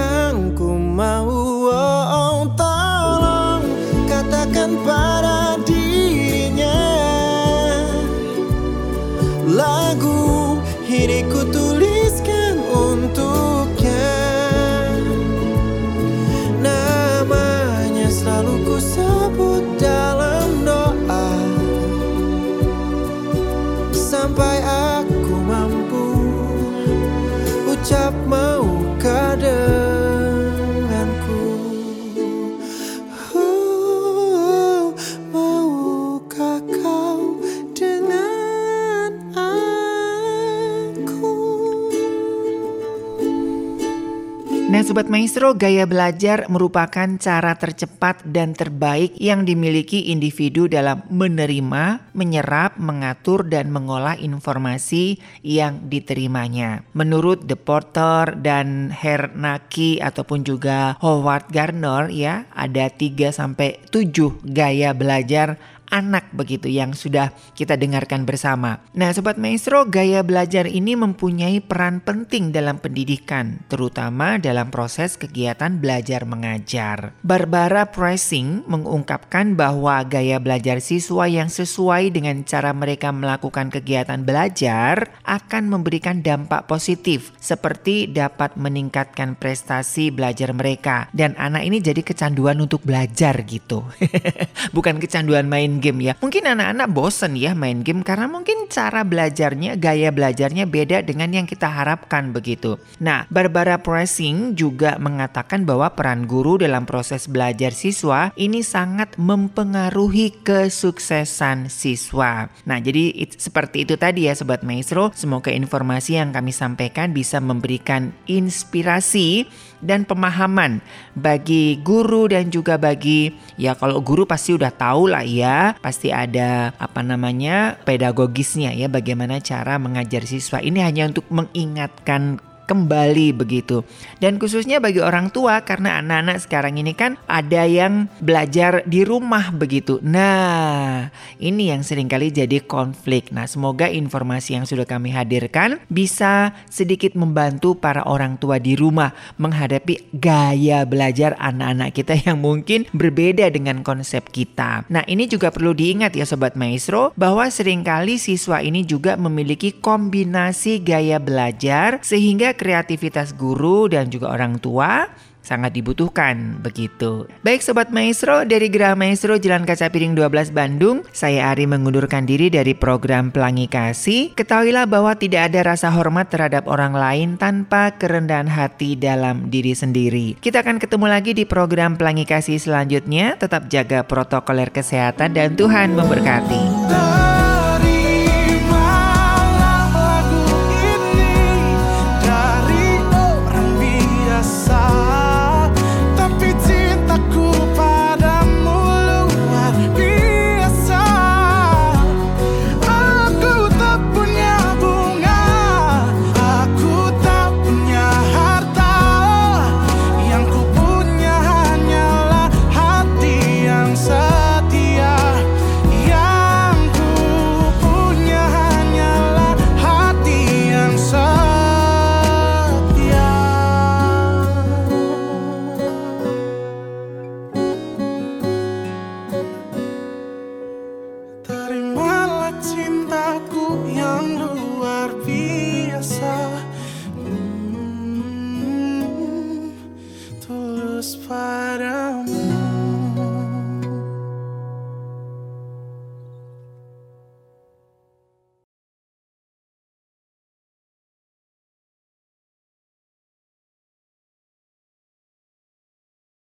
Sobat 44.91 45.07
Maestro, 45.07 45.55
gaya 45.55 45.87
belajar 45.87 46.51
merupakan 46.51 47.07
cara 47.15 47.55
tercepat 47.55 48.27
dan 48.27 48.51
terbaik 48.51 49.15
yang 49.15 49.47
dimiliki 49.47 50.11
individu 50.11 50.67
dalam 50.67 51.07
menerima, 51.07 52.11
menyerap, 52.11 52.75
mengatur, 52.75 53.47
dan 53.47 53.71
mengolah 53.71 54.19
informasi 54.19 55.15
yang 55.47 55.87
diterimanya. 55.87 56.83
Menurut 56.91 57.47
The 57.47 57.55
Porter 57.55 58.35
dan 58.35 58.91
Hernaki 58.91 60.03
ataupun 60.03 60.43
juga 60.43 60.99
Howard 60.99 61.47
Gardner 61.55 62.11
ya, 62.11 62.43
ada 62.51 62.91
3 62.91 63.31
sampai 63.31 63.79
7 63.95 64.43
gaya 64.43 64.91
belajar 64.91 65.55
anak 65.91 66.31
begitu 66.31 66.71
yang 66.71 66.95
sudah 66.95 67.35
kita 67.53 67.75
dengarkan 67.75 68.23
bersama. 68.23 68.79
Nah, 68.95 69.11
sobat 69.11 69.35
maestro, 69.35 69.83
gaya 69.85 70.23
belajar 70.23 70.65
ini 70.65 70.95
mempunyai 70.95 71.59
peran 71.59 71.99
penting 71.99 72.55
dalam 72.55 72.79
pendidikan, 72.79 73.61
terutama 73.67 74.39
dalam 74.39 74.71
proses 74.71 75.19
kegiatan 75.19 75.77
belajar 75.77 76.23
mengajar. 76.23 77.11
Barbara 77.21 77.91
Pricing 77.91 78.63
mengungkapkan 78.65 79.59
bahwa 79.59 79.99
gaya 80.07 80.39
belajar 80.39 80.79
siswa 80.79 81.27
yang 81.27 81.51
sesuai 81.51 82.15
dengan 82.15 82.47
cara 82.47 82.71
mereka 82.71 83.11
melakukan 83.11 83.67
kegiatan 83.67 84.23
belajar 84.23 85.11
akan 85.27 85.67
memberikan 85.67 86.23
dampak 86.23 86.71
positif 86.71 87.35
seperti 87.43 88.07
dapat 88.07 88.55
meningkatkan 88.55 89.35
prestasi 89.35 90.07
belajar 90.09 90.55
mereka 90.55 91.11
dan 91.11 91.35
anak 91.35 91.67
ini 91.67 91.83
jadi 91.83 91.99
kecanduan 91.99 92.55
untuk 92.63 92.87
belajar 92.87 93.43
gitu. 93.43 93.83
Bukan 94.75 95.03
kecanduan 95.03 95.51
main 95.51 95.80
game 95.81 95.99
ya. 96.05 96.13
Mungkin 96.21 96.45
anak-anak 96.45 96.87
bosen 96.93 97.33
ya 97.33 97.57
main 97.57 97.81
game 97.81 98.05
karena 98.05 98.29
mungkin 98.29 98.69
cara 98.69 99.01
belajarnya, 99.01 99.75
gaya 99.81 100.13
belajarnya 100.13 100.69
beda 100.69 101.01
dengan 101.01 101.33
yang 101.33 101.49
kita 101.49 101.65
harapkan 101.65 102.29
begitu. 102.29 102.77
Nah, 103.01 103.25
Barbara 103.33 103.81
Pressing 103.81 104.53
juga 104.53 105.01
mengatakan 105.01 105.65
bahwa 105.65 105.89
peran 105.97 106.29
guru 106.29 106.61
dalam 106.61 106.85
proses 106.85 107.25
belajar 107.25 107.73
siswa 107.73 108.29
ini 108.37 108.61
sangat 108.61 109.17
mempengaruhi 109.17 110.45
kesuksesan 110.45 111.73
siswa. 111.73 112.53
Nah, 112.69 112.77
jadi 112.77 113.09
it- 113.17 113.41
seperti 113.41 113.89
itu 113.89 113.97
tadi 113.97 114.29
ya 114.29 114.37
Sobat 114.37 114.61
Maestro. 114.61 115.09
Semoga 115.17 115.49
informasi 115.49 116.21
yang 116.21 116.29
kami 116.29 116.53
sampaikan 116.53 117.09
bisa 117.09 117.41
memberikan 117.41 118.13
inspirasi 118.29 119.49
dan 119.81 120.05
pemahaman 120.05 120.79
bagi 121.17 121.81
guru 121.81 122.29
dan 122.29 122.53
juga 122.53 122.77
bagi 122.77 123.33
ya 123.57 123.73
kalau 123.73 123.99
guru 123.99 124.29
pasti 124.29 124.53
udah 124.53 124.69
tahu 124.69 125.09
lah 125.09 125.25
ya 125.25 125.75
pasti 125.81 126.13
ada 126.13 126.71
apa 126.77 127.01
namanya 127.01 127.81
pedagogisnya 127.83 128.71
ya 128.77 128.87
bagaimana 128.87 129.41
cara 129.41 129.81
mengajar 129.81 130.23
siswa. 130.23 130.61
Ini 130.61 130.85
hanya 130.85 131.09
untuk 131.09 131.25
mengingatkan 131.33 132.50
kembali 132.71 133.35
begitu. 133.35 133.83
Dan 134.23 134.39
khususnya 134.39 134.79
bagi 134.79 135.03
orang 135.03 135.27
tua 135.27 135.59
karena 135.67 135.99
anak-anak 135.99 136.39
sekarang 136.39 136.79
ini 136.79 136.95
kan 136.95 137.19
ada 137.27 137.67
yang 137.67 138.07
belajar 138.23 138.87
di 138.87 139.03
rumah 139.03 139.51
begitu. 139.51 139.99
Nah, 139.99 141.11
ini 141.35 141.67
yang 141.67 141.83
sering 141.83 142.07
kali 142.07 142.31
jadi 142.31 142.63
konflik. 142.63 143.35
Nah, 143.35 143.43
semoga 143.43 143.91
informasi 143.91 144.55
yang 144.55 144.63
sudah 144.63 144.87
kami 144.87 145.11
hadirkan 145.11 145.83
bisa 145.91 146.55
sedikit 146.71 147.11
membantu 147.19 147.75
para 147.75 148.07
orang 148.07 148.39
tua 148.39 148.55
di 148.55 148.79
rumah 148.79 149.11
menghadapi 149.35 150.15
gaya 150.15 150.87
belajar 150.87 151.35
anak-anak 151.35 151.91
kita 151.91 152.15
yang 152.23 152.39
mungkin 152.39 152.87
berbeda 152.95 153.51
dengan 153.51 153.83
konsep 153.83 154.31
kita. 154.31 154.87
Nah, 154.87 155.03
ini 155.11 155.27
juga 155.27 155.51
perlu 155.51 155.75
diingat 155.75 156.15
ya 156.15 156.23
sobat 156.23 156.55
maestro 156.55 157.11
bahwa 157.19 157.43
sering 157.51 157.83
kali 157.83 158.15
siswa 158.15 158.63
ini 158.63 158.87
juga 158.87 159.19
memiliki 159.19 159.75
kombinasi 159.75 160.79
gaya 160.79 161.19
belajar 161.19 161.99
sehingga 162.05 162.53
kreativitas 162.61 163.33
guru 163.33 163.89
dan 163.89 164.13
juga 164.13 164.29
orang 164.29 164.61
tua 164.61 165.09
sangat 165.41 165.73
dibutuhkan 165.73 166.61
begitu. 166.61 167.25
Baik 167.41 167.65
sobat 167.65 167.89
maestro 167.89 168.45
dari 168.45 168.69
Geraha 168.69 168.93
Maestro 168.93 169.41
Jalan 169.41 169.65
Kaca 169.65 169.89
Piring 169.89 170.13
12 170.13 170.53
Bandung, 170.53 171.01
saya 171.11 171.49
Ari 171.49 171.65
mengundurkan 171.65 172.29
diri 172.29 172.53
dari 172.53 172.77
program 172.77 173.33
Pelangi 173.33 173.65
Kasih. 173.65 174.37
Ketahuilah 174.37 174.85
bahwa 174.85 175.17
tidak 175.17 175.51
ada 175.51 175.73
rasa 175.73 175.89
hormat 175.89 176.29
terhadap 176.29 176.69
orang 176.69 176.93
lain 176.93 177.41
tanpa 177.41 177.97
kerendahan 177.97 178.47
hati 178.47 178.93
dalam 178.93 179.49
diri 179.49 179.73
sendiri. 179.73 180.37
Kita 180.37 180.61
akan 180.61 180.77
ketemu 180.77 181.05
lagi 181.09 181.31
di 181.33 181.43
program 181.49 181.97
Pelangi 181.97 182.29
Kasih 182.29 182.61
selanjutnya. 182.61 183.35
Tetap 183.41 183.67
jaga 183.67 184.05
protokoler 184.05 184.69
kesehatan 184.69 185.33
dan 185.33 185.57
Tuhan 185.57 185.97
memberkati. 185.97 187.20